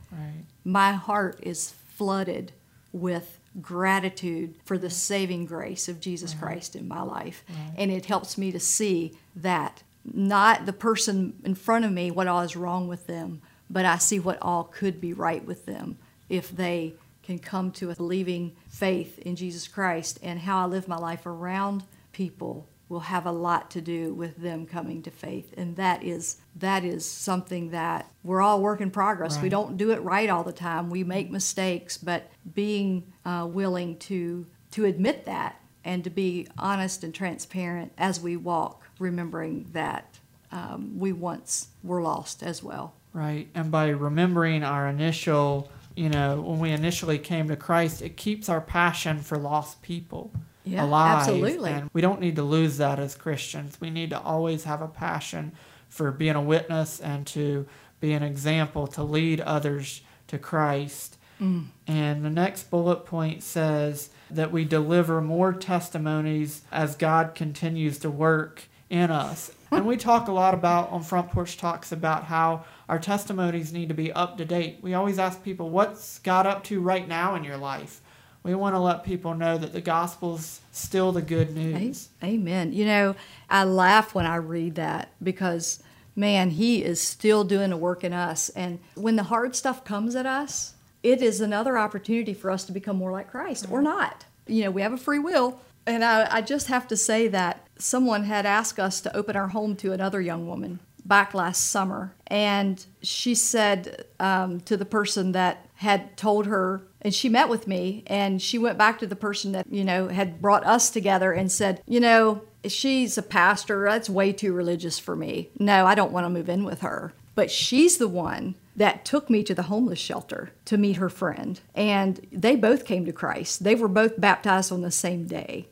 my 0.63 0.93
heart 0.93 1.39
is 1.41 1.73
flooded 1.95 2.53
with 2.91 3.39
gratitude 3.61 4.55
for 4.65 4.77
the 4.77 4.89
saving 4.89 5.45
grace 5.45 5.87
of 5.87 5.99
Jesus 5.99 6.33
Christ 6.33 6.75
in 6.75 6.87
my 6.87 7.01
life. 7.01 7.43
And 7.77 7.91
it 7.91 8.05
helps 8.05 8.37
me 8.37 8.51
to 8.51 8.59
see 8.59 9.17
that 9.35 9.83
not 10.05 10.65
the 10.65 10.73
person 10.73 11.33
in 11.43 11.55
front 11.55 11.85
of 11.85 11.91
me, 11.91 12.11
what 12.11 12.27
all 12.27 12.41
is 12.41 12.55
wrong 12.55 12.87
with 12.87 13.07
them, 13.07 13.41
but 13.69 13.85
I 13.85 13.97
see 13.97 14.19
what 14.19 14.37
all 14.41 14.65
could 14.65 14.99
be 14.99 15.13
right 15.13 15.43
with 15.45 15.65
them 15.65 15.97
if 16.29 16.49
they 16.49 16.95
can 17.23 17.39
come 17.39 17.71
to 17.71 17.89
a 17.89 17.95
believing 17.95 18.55
faith 18.67 19.17
in 19.19 19.35
Jesus 19.35 19.67
Christ 19.67 20.19
and 20.21 20.39
how 20.39 20.59
I 20.59 20.65
live 20.65 20.87
my 20.87 20.97
life 20.97 21.25
around 21.25 21.83
people 22.11 22.67
will 22.93 22.99
have 22.99 23.25
a 23.25 23.31
lot 23.31 23.71
to 23.71 23.81
do 23.81 24.13
with 24.13 24.37
them 24.37 24.67
coming 24.67 25.01
to 25.01 25.09
faith. 25.09 25.51
And 25.57 25.75
that 25.77 26.03
is 26.03 26.37
that 26.55 26.85
is 26.85 27.09
something 27.09 27.71
that 27.71 28.09
we're 28.23 28.41
all 28.41 28.61
work 28.61 28.79
in 28.81 28.91
progress. 28.91 29.41
We 29.41 29.49
don't 29.49 29.77
do 29.77 29.91
it 29.91 30.01
right 30.03 30.29
all 30.29 30.43
the 30.43 30.53
time. 30.53 30.91
We 30.91 31.03
make 31.03 31.31
mistakes 31.31 31.97
but 31.97 32.29
being 32.53 33.11
uh, 33.25 33.47
willing 33.49 33.97
to 33.97 34.45
to 34.71 34.85
admit 34.85 35.25
that 35.25 35.59
and 35.83 36.03
to 36.03 36.11
be 36.11 36.47
honest 36.57 37.03
and 37.03 37.13
transparent 37.13 37.91
as 37.97 38.21
we 38.21 38.37
walk 38.37 38.87
remembering 38.99 39.69
that 39.73 40.19
um, 40.51 40.99
we 40.99 41.11
once 41.11 41.69
were 41.81 42.01
lost 42.01 42.43
as 42.43 42.61
well. 42.61 42.93
Right. 43.11 43.49
And 43.55 43.71
by 43.71 43.89
remembering 43.89 44.63
our 44.63 44.87
initial, 44.87 45.71
you 45.95 46.09
know, 46.09 46.41
when 46.41 46.59
we 46.59 46.69
initially 46.69 47.17
came 47.17 47.47
to 47.47 47.55
Christ, 47.55 48.03
it 48.03 48.17
keeps 48.17 48.49
our 48.49 48.61
passion 48.61 49.17
for 49.19 49.37
lost 49.37 49.81
people 49.81 50.31
Yeah, 50.65 50.85
alive. 50.85 51.19
absolutely. 51.19 51.71
And 51.71 51.89
we 51.93 52.01
don't 52.01 52.21
need 52.21 52.37
to 52.37 52.43
lose 52.43 52.77
that 52.77 52.99
as 52.99 53.15
Christians. 53.15 53.79
We 53.81 53.89
need 53.89 54.11
to 54.11 54.19
always 54.19 54.63
have 54.63 54.81
a 54.81 54.87
passion 54.87 55.51
for 55.89 56.11
being 56.11 56.35
a 56.35 56.41
witness 56.41 56.99
and 56.99 57.27
to 57.27 57.67
be 57.99 58.13
an 58.13 58.23
example 58.23 58.87
to 58.87 59.03
lead 59.03 59.41
others 59.41 60.01
to 60.27 60.37
Christ. 60.37 61.17
Mm. 61.39 61.67
And 61.87 62.25
the 62.25 62.29
next 62.29 62.69
bullet 62.69 63.05
point 63.05 63.43
says 63.43 64.09
that 64.31 64.51
we 64.51 64.65
deliver 64.65 65.21
more 65.21 65.53
testimonies 65.53 66.61
as 66.71 66.95
God 66.95 67.35
continues 67.35 67.99
to 67.99 68.09
work 68.09 68.63
in 68.89 69.11
us. 69.11 69.51
And 69.73 69.87
we 69.87 69.97
talk 69.97 70.27
a 70.27 70.31
lot 70.31 70.53
about 70.53 70.91
on 70.91 71.01
Front 71.01 71.31
Porch 71.31 71.57
Talks 71.57 71.91
about 71.91 72.25
how 72.25 72.63
our 72.87 72.99
testimonies 72.99 73.73
need 73.73 73.87
to 73.87 73.95
be 73.95 74.11
up 74.11 74.37
to 74.37 74.45
date. 74.45 74.77
We 74.83 74.93
always 74.93 75.17
ask 75.17 75.43
people, 75.43 75.71
what's 75.71 76.19
God 76.19 76.45
up 76.45 76.63
to 76.65 76.79
right 76.79 77.07
now 77.07 77.33
in 77.33 77.43
your 77.43 77.57
life? 77.57 78.01
We 78.43 78.55
want 78.55 78.75
to 78.75 78.79
let 78.79 79.05
people 79.05 79.33
know 79.33 79.57
that 79.57 79.71
the 79.71 79.81
gospel's 79.81 80.59
still 80.71 81.11
the 81.13 81.21
good 81.21 81.55
news. 81.55 82.09
Amen. 82.21 82.73
You 82.73 82.85
know, 82.85 83.15
I 83.49 83.63
laugh 83.63 84.13
when 84.13 84.25
I 84.25 84.35
read 84.35 84.75
that 84.75 85.11
because, 85.23 85.81
man, 86.15 86.49
He 86.49 86.83
is 86.83 87.01
still 87.01 87.45
doing 87.45 87.69
the 87.69 87.77
work 87.77 88.03
in 88.03 88.11
us. 88.11 88.49
And 88.49 88.79
when 88.95 89.15
the 89.15 89.23
hard 89.23 89.55
stuff 89.55 89.85
comes 89.85 90.15
at 90.15 90.25
us, 90.25 90.73
it 91.03 91.21
is 91.21 91.39
another 91.39 91.77
opportunity 91.77 92.33
for 92.33 92.51
us 92.51 92.65
to 92.65 92.73
become 92.73 92.97
more 92.97 93.11
like 93.11 93.31
Christ 93.31 93.67
or 93.69 93.81
not. 93.81 94.25
You 94.45 94.65
know, 94.65 94.71
we 94.71 94.81
have 94.81 94.93
a 94.93 94.97
free 94.97 95.19
will. 95.19 95.61
And 95.85 96.03
I, 96.03 96.37
I 96.37 96.41
just 96.41 96.67
have 96.67 96.87
to 96.89 96.97
say 96.97 97.27
that 97.29 97.67
someone 97.77 98.23
had 98.23 98.45
asked 98.45 98.79
us 98.79 99.01
to 99.01 99.15
open 99.15 99.35
our 99.35 99.49
home 99.49 99.75
to 99.77 99.91
another 99.91 100.21
young 100.21 100.47
woman 100.47 100.79
back 101.05 101.33
last 101.33 101.69
summer. 101.69 102.13
And 102.27 102.85
she 103.01 103.35
said 103.35 104.05
um, 104.19 104.61
to 104.61 104.77
the 104.77 104.85
person 104.85 105.33
that 105.33 105.67
had 105.75 106.15
told 106.15 106.45
her, 106.45 106.83
and 107.03 107.13
she 107.13 107.29
met 107.29 107.49
with 107.49 107.67
me, 107.67 108.03
and 108.07 108.41
she 108.41 108.57
went 108.57 108.77
back 108.77 108.99
to 108.99 109.07
the 109.07 109.15
person 109.15 109.51
that, 109.51 109.65
you 109.69 109.83
know, 109.83 110.07
had 110.07 110.41
brought 110.41 110.65
us 110.65 110.89
together 110.89 111.31
and 111.31 111.51
said, 111.51 111.81
you 111.85 111.99
know, 111.99 112.43
she's 112.65 113.17
a 113.17 113.23
pastor. 113.23 113.85
That's 113.89 114.09
way 114.09 114.31
too 114.31 114.53
religious 114.53 114.99
for 114.99 115.15
me. 115.15 115.49
No, 115.59 115.85
I 115.85 115.95
don't 115.95 116.11
want 116.11 116.25
to 116.25 116.29
move 116.29 116.49
in 116.49 116.63
with 116.63 116.81
her. 116.81 117.13
But 117.35 117.49
she's 117.49 117.97
the 117.97 118.07
one 118.07 118.55
that 118.75 119.05
took 119.05 119.29
me 119.29 119.43
to 119.43 119.55
the 119.55 119.63
homeless 119.63 119.99
shelter 119.99 120.51
to 120.65 120.77
meet 120.77 120.97
her 120.97 121.09
friend. 121.09 121.59
And 121.75 122.25
they 122.31 122.55
both 122.55 122.85
came 122.85 123.05
to 123.05 123.11
Christ. 123.11 123.63
They 123.63 123.75
were 123.75 123.87
both 123.87 124.19
baptized 124.19 124.71
on 124.71 124.81
the 124.81 124.91
same 124.91 125.25
day. 125.25 125.67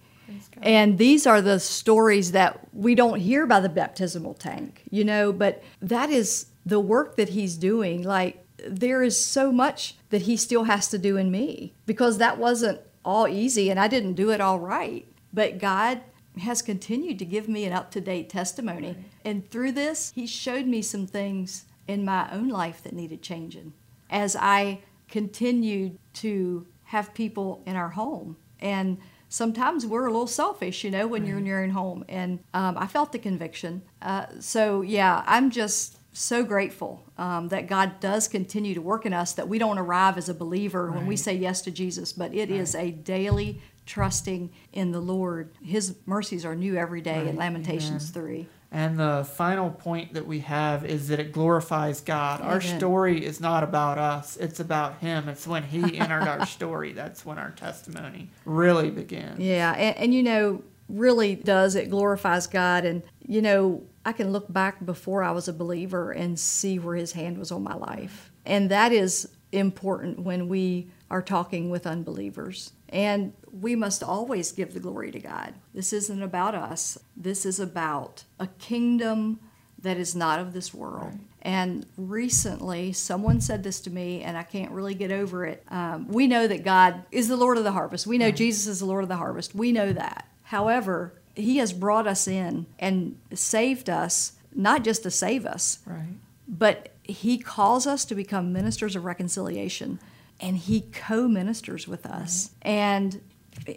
And 0.62 0.98
these 0.98 1.28
are 1.28 1.42
the 1.42 1.60
stories 1.60 2.32
that 2.32 2.68
we 2.74 2.96
don't 2.96 3.20
hear 3.20 3.46
by 3.46 3.60
the 3.60 3.70
baptismal 3.70 4.36
tank, 4.36 4.84
you 4.90 5.04
know, 5.04 5.32
but 5.32 5.64
that 5.82 6.10
is 6.10 6.48
the 6.66 6.80
work 6.80 7.16
that 7.18 7.30
he's 7.30 7.58
doing. 7.58 8.04
Like, 8.04 8.46
there 8.68 9.04
is 9.04 9.24
so 9.24 9.52
much 9.52 9.96
that 10.10 10.24
he 10.24 10.38
still 10.38 10.66
has 10.66 10.88
to 10.90 10.98
do 10.98 11.18
in 11.18 11.32
me 11.32 11.74
because 11.86 12.18
that 12.18 12.38
wasn't 12.38 12.80
all 13.04 13.28
easy 13.28 13.70
and 13.70 13.80
I 13.80 13.88
didn't 13.88 14.14
do 14.14 14.32
it 14.32 14.42
all 14.42 14.60
right. 14.60 15.06
But 15.34 15.60
God 15.60 16.02
has 16.40 16.62
continued 16.62 17.20
to 17.20 17.26
give 17.26 17.48
me 17.48 17.66
an 17.66 17.74
up 17.74 17.92
to 17.92 18.02
date 18.02 18.30
testimony. 18.30 18.96
And 19.26 19.50
through 19.50 19.74
this, 19.74 20.12
he 20.16 20.26
showed 20.26 20.66
me 20.66 20.82
some 20.82 21.08
things 21.08 21.66
in 21.88 22.06
my 22.06 22.32
own 22.32 22.48
life 22.48 22.82
that 22.84 22.94
needed 22.94 23.22
changing 23.22 23.74
as 24.10 24.36
I 24.36 24.80
continued 25.10 25.98
to 26.14 26.68
have 26.86 27.14
people 27.14 27.64
in 27.66 27.76
our 27.76 27.90
home. 27.90 28.38
And 28.60 28.98
sometimes 29.30 29.86
we're 29.86 30.08
a 30.08 30.12
little 30.12 30.28
selfish, 30.28 30.84
you 30.84 30.92
know, 30.92 31.08
when 31.08 31.26
you're 31.26 31.38
in 31.38 31.46
your 31.46 31.64
own 31.64 31.70
home. 31.72 32.06
And 32.08 32.40
um, 32.54 32.78
I 32.78 32.88
felt 32.88 33.12
the 33.12 33.20
conviction. 33.20 33.82
Uh, 34.02 34.26
so, 34.40 34.82
yeah, 34.82 35.24
I'm 35.26 35.50
just 35.50 35.98
so 36.14 36.44
grateful 36.44 37.04
um, 37.18 37.48
that 37.50 37.68
God 37.68 38.00
does 38.00 38.28
continue 38.28 38.74
to 38.74 38.82
work 38.82 39.06
in 39.06 39.14
us, 39.14 39.34
that 39.34 39.48
we 39.48 39.58
don't 39.58 39.78
arrive 39.78 40.18
as 40.18 40.30
a 40.30 40.34
believer 40.34 40.92
when 40.92 41.08
we 41.08 41.16
say 41.16 41.34
yes 41.34 41.62
to 41.62 41.72
Jesus, 41.72 42.12
but 42.12 42.34
it 42.34 42.52
is 42.52 42.76
a 42.76 42.92
daily 42.92 43.62
trusting 43.86 44.52
in 44.74 44.92
the 44.92 45.00
Lord. 45.00 45.52
His 45.64 45.96
mercies 46.06 46.46
are 46.46 46.56
new 46.56 46.76
every 46.76 47.02
day 47.02 47.28
in 47.28 47.36
Lamentations 47.38 48.16
Amen. 48.16 48.46
3. 48.46 48.48
And 48.74 48.98
the 48.98 49.28
final 49.34 49.70
point 49.70 50.14
that 50.14 50.26
we 50.26 50.40
have 50.40 50.86
is 50.86 51.10
that 51.10 51.20
it 51.20 51.34
glorifies 51.34 52.00
God. 52.00 52.40
Our 52.40 52.62
story 52.62 53.26
is 53.26 53.42
not 53.42 53.64
about 53.64 53.98
us, 53.98 54.38
it's 54.38 54.62
about 54.62 55.00
Him. 55.00 55.28
It's 55.28 55.46
when 55.46 55.64
He 55.64 55.98
entered 55.98 56.28
our 56.28 56.46
story. 56.58 56.94
That's 56.94 57.26
when 57.26 57.38
our 57.38 57.52
testimony 57.52 58.30
really 58.46 58.90
begins. 58.90 59.40
Yeah, 59.40 59.74
and, 59.74 59.98
and 59.98 60.14
you 60.14 60.24
know, 60.24 60.64
really 60.88 61.36
does 61.36 61.76
it 61.76 61.90
glorifies 61.90 62.48
God. 62.48 62.86
And 62.86 63.04
you 63.28 63.42
know, 63.42 63.84
I 64.06 64.14
can 64.14 64.32
look 64.32 64.52
back 64.52 64.86
before 64.86 65.24
I 65.24 65.32
was 65.32 65.48
a 65.48 65.54
believer 65.54 66.12
and 66.12 66.40
see 66.40 66.80
where 66.80 66.96
His 66.96 67.12
hand 67.12 67.38
was 67.38 67.52
on 67.52 67.64
my 67.64 67.76
life, 67.76 68.32
and 68.46 68.70
that 68.72 68.92
is 68.92 69.28
important 69.52 70.20
when 70.20 70.48
we 70.48 70.90
are 71.10 71.22
talking 71.22 71.70
with 71.70 71.86
unbelievers. 71.86 72.72
And 72.90 73.34
we 73.52 73.76
must 73.76 74.04
always 74.04 74.52
give 74.52 74.74
the 74.74 74.80
glory 74.80 75.12
to 75.12 75.20
God. 75.20 75.54
This 75.74 75.94
isn't 75.94 76.22
about 76.22 76.56
us. 76.56 76.98
This 77.16 77.46
is 77.46 77.60
about 77.60 78.24
a 78.40 78.48
kingdom 78.48 79.40
that 79.82 79.98
is 79.98 80.16
not 80.16 80.40
of 80.40 80.54
this 80.54 80.74
world. 80.74 81.14
And 81.42 81.86
recently, 81.98 82.94
someone 82.94 83.42
said 83.42 83.64
this 83.64 83.80
to 83.82 83.90
me, 83.90 84.22
and 84.22 84.38
I 84.38 84.44
can't 84.44 84.72
really 84.72 84.94
get 84.94 85.12
over 85.12 85.46
it. 85.46 85.64
Um, 85.70 86.08
we 86.08 86.28
know 86.28 86.48
that 86.48 86.64
God 86.64 87.04
is 87.12 87.28
the 87.28 87.38
Lord 87.38 87.58
of 87.58 87.64
the 87.64 87.72
harvest. 87.72 88.06
We 88.06 88.18
know 88.18 88.30
Jesus 88.30 88.68
is 88.68 88.80
the 88.80 88.86
Lord 88.86 89.04
of 89.04 89.10
the 89.10 89.18
harvest. 89.18 89.56
We 89.56 89.72
know 89.72 89.92
that. 89.92 90.28
However, 90.44 91.21
He 91.36 91.58
has 91.58 91.74
brought 91.74 92.08
us 92.08 92.28
in 92.28 92.66
and 92.80 93.18
saved 93.34 93.90
us, 93.90 94.34
not 94.54 94.84
just 94.84 95.04
to 95.04 95.12
save 95.12 95.46
us, 95.46 95.80
Right. 95.86 96.16
but 96.48 96.94
He 97.04 97.38
calls 97.38 97.88
us 97.88 98.06
to 98.06 98.16
become 98.16 98.54
ministers 98.54 98.96
of 98.96 99.06
reconciliation, 99.06 100.00
and 100.40 100.58
He 100.58 100.82
co 100.82 101.28
ministers 101.28 101.88
with 101.88 102.06
us. 102.06 102.52
And 102.62 103.22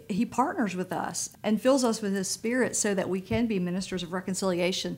he 0.09 0.25
partners 0.25 0.75
with 0.75 0.91
us 0.91 1.31
and 1.43 1.61
fills 1.61 1.83
us 1.83 2.01
with 2.01 2.13
his 2.13 2.29
spirit 2.29 2.75
so 2.75 2.93
that 2.93 3.09
we 3.09 3.21
can 3.21 3.45
be 3.45 3.59
ministers 3.59 4.03
of 4.03 4.13
reconciliation. 4.13 4.97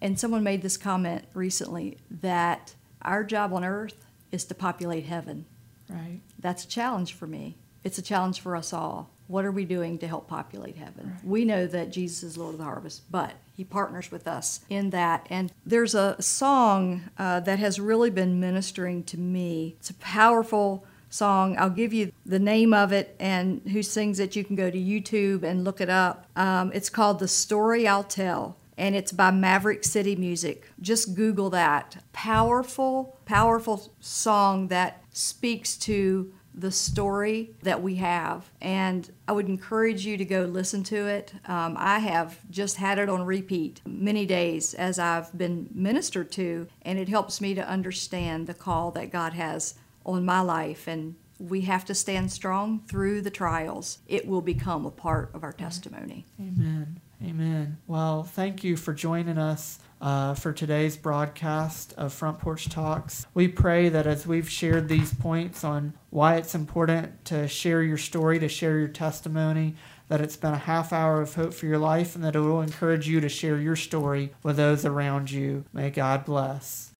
And 0.00 0.20
someone 0.20 0.42
made 0.42 0.62
this 0.62 0.76
comment 0.76 1.24
recently 1.34 1.98
that 2.10 2.74
our 3.02 3.24
job 3.24 3.52
on 3.52 3.64
earth 3.64 4.06
is 4.30 4.44
to 4.44 4.54
populate 4.54 5.06
heaven. 5.06 5.46
Right. 5.88 6.20
That's 6.38 6.64
a 6.64 6.68
challenge 6.68 7.14
for 7.14 7.26
me. 7.26 7.56
It's 7.82 7.98
a 7.98 8.02
challenge 8.02 8.40
for 8.40 8.56
us 8.56 8.72
all. 8.72 9.10
What 9.30 9.44
are 9.44 9.52
we 9.52 9.64
doing 9.64 9.96
to 9.98 10.08
help 10.08 10.26
populate 10.26 10.76
heaven? 10.76 11.16
We 11.22 11.44
know 11.44 11.68
that 11.68 11.92
Jesus 11.92 12.24
is 12.24 12.36
Lord 12.36 12.54
of 12.54 12.58
the 12.58 12.64
harvest, 12.64 13.08
but 13.12 13.34
He 13.56 13.62
partners 13.62 14.10
with 14.10 14.26
us 14.26 14.60
in 14.68 14.90
that. 14.90 15.24
And 15.30 15.52
there's 15.64 15.94
a 15.94 16.20
song 16.20 17.02
uh, 17.16 17.38
that 17.40 17.60
has 17.60 17.78
really 17.78 18.10
been 18.10 18.40
ministering 18.40 19.04
to 19.04 19.18
me. 19.18 19.76
It's 19.78 19.90
a 19.90 19.94
powerful 19.94 20.84
song. 21.10 21.56
I'll 21.58 21.70
give 21.70 21.92
you 21.92 22.10
the 22.26 22.40
name 22.40 22.74
of 22.74 22.92
it 22.92 23.14
and 23.20 23.62
who 23.70 23.84
sings 23.84 24.18
it. 24.18 24.34
You 24.34 24.42
can 24.42 24.56
go 24.56 24.68
to 24.68 24.78
YouTube 24.78 25.44
and 25.44 25.62
look 25.62 25.80
it 25.80 25.90
up. 25.90 26.26
Um, 26.34 26.72
it's 26.74 26.90
called 26.90 27.20
The 27.20 27.28
Story 27.28 27.86
I'll 27.86 28.02
Tell 28.02 28.56
and 28.80 28.96
it's 28.96 29.12
by 29.12 29.30
Maverick 29.30 29.84
City 29.84 30.16
Music. 30.16 30.66
Just 30.80 31.14
Google 31.14 31.50
that. 31.50 32.02
Powerful, 32.14 33.18
powerful 33.26 33.92
song 34.00 34.68
that 34.68 35.02
speaks 35.12 35.76
to 35.76 36.32
the 36.60 36.70
story 36.70 37.50
that 37.62 37.82
we 37.82 37.96
have. 37.96 38.50
And 38.60 39.10
I 39.26 39.32
would 39.32 39.48
encourage 39.48 40.04
you 40.04 40.16
to 40.16 40.24
go 40.24 40.42
listen 40.42 40.82
to 40.84 41.06
it. 41.06 41.32
Um, 41.46 41.76
I 41.78 41.98
have 42.00 42.38
just 42.50 42.76
had 42.76 42.98
it 42.98 43.08
on 43.08 43.22
repeat 43.22 43.80
many 43.86 44.26
days 44.26 44.74
as 44.74 44.98
I've 44.98 45.36
been 45.36 45.68
ministered 45.72 46.30
to, 46.32 46.68
and 46.82 46.98
it 46.98 47.08
helps 47.08 47.40
me 47.40 47.54
to 47.54 47.68
understand 47.68 48.46
the 48.46 48.54
call 48.54 48.90
that 48.92 49.10
God 49.10 49.32
has 49.32 49.74
on 50.04 50.24
my 50.24 50.40
life. 50.40 50.86
And 50.86 51.16
we 51.38 51.62
have 51.62 51.84
to 51.86 51.94
stand 51.94 52.30
strong 52.30 52.80
through 52.86 53.22
the 53.22 53.30
trials. 53.30 53.98
It 54.06 54.26
will 54.26 54.42
become 54.42 54.84
a 54.84 54.90
part 54.90 55.30
of 55.34 55.42
our 55.42 55.52
testimony. 55.52 56.26
Amen. 56.38 57.00
Amen. 57.22 57.78
Well, 57.86 58.22
thank 58.22 58.64
you 58.64 58.76
for 58.76 58.94
joining 58.94 59.36
us 59.36 59.78
uh, 60.00 60.32
for 60.34 60.54
today's 60.54 60.96
broadcast 60.96 61.92
of 61.98 62.14
Front 62.14 62.38
Porch 62.38 62.70
Talks. 62.70 63.26
We 63.34 63.46
pray 63.46 63.90
that 63.90 64.06
as 64.06 64.26
we've 64.26 64.48
shared 64.48 64.88
these 64.88 65.12
points 65.12 65.62
on 65.62 65.92
why 66.08 66.36
it's 66.36 66.54
important 66.54 67.24
to 67.26 67.46
share 67.46 67.82
your 67.82 67.98
story, 67.98 68.38
to 68.38 68.48
share 68.48 68.78
your 68.78 68.88
testimony, 68.88 69.76
that 70.08 70.22
it's 70.22 70.36
been 70.36 70.54
a 70.54 70.58
half 70.58 70.94
hour 70.94 71.20
of 71.20 71.34
hope 71.34 71.52
for 71.52 71.66
your 71.66 71.78
life, 71.78 72.14
and 72.14 72.24
that 72.24 72.36
it 72.36 72.40
will 72.40 72.62
encourage 72.62 73.06
you 73.06 73.20
to 73.20 73.28
share 73.28 73.58
your 73.58 73.76
story 73.76 74.32
with 74.42 74.56
those 74.56 74.86
around 74.86 75.30
you. 75.30 75.66
May 75.74 75.90
God 75.90 76.24
bless. 76.24 76.92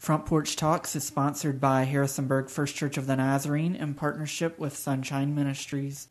Front 0.00 0.26
Porch 0.26 0.56
Talks 0.56 0.96
is 0.96 1.04
sponsored 1.04 1.60
by 1.60 1.84
Harrisonburg 1.84 2.50
First 2.50 2.74
Church 2.74 2.96
of 2.96 3.06
the 3.06 3.16
Nazarene 3.16 3.76
in 3.76 3.94
partnership 3.94 4.58
with 4.58 4.76
Sunshine 4.76 5.34
Ministries. 5.34 6.08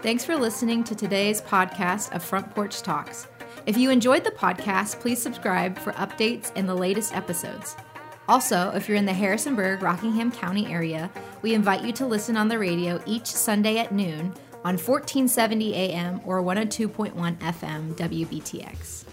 Thanks 0.00 0.24
for 0.24 0.36
listening 0.36 0.84
to 0.84 0.94
today's 0.94 1.42
podcast 1.42 2.14
of 2.14 2.22
Front 2.22 2.54
Porch 2.54 2.82
Talks. 2.82 3.26
If 3.66 3.76
you 3.76 3.90
enjoyed 3.90 4.22
the 4.22 4.30
podcast, 4.30 5.00
please 5.00 5.20
subscribe 5.20 5.76
for 5.76 5.92
updates 5.94 6.52
and 6.54 6.68
the 6.68 6.74
latest 6.74 7.16
episodes. 7.16 7.74
Also, 8.28 8.70
if 8.76 8.88
you're 8.88 8.96
in 8.96 9.06
the 9.06 9.12
Harrisonburg, 9.12 9.82
Rockingham 9.82 10.30
County 10.30 10.72
area, 10.72 11.10
we 11.42 11.52
invite 11.52 11.82
you 11.82 11.92
to 11.94 12.06
listen 12.06 12.36
on 12.36 12.46
the 12.46 12.60
radio 12.60 13.02
each 13.06 13.26
Sunday 13.26 13.78
at 13.78 13.90
noon 13.90 14.26
on 14.64 14.78
1470 14.78 15.74
AM 15.74 16.20
or 16.24 16.44
102.1 16.44 17.36
FM 17.38 17.94
WBTX. 17.96 19.04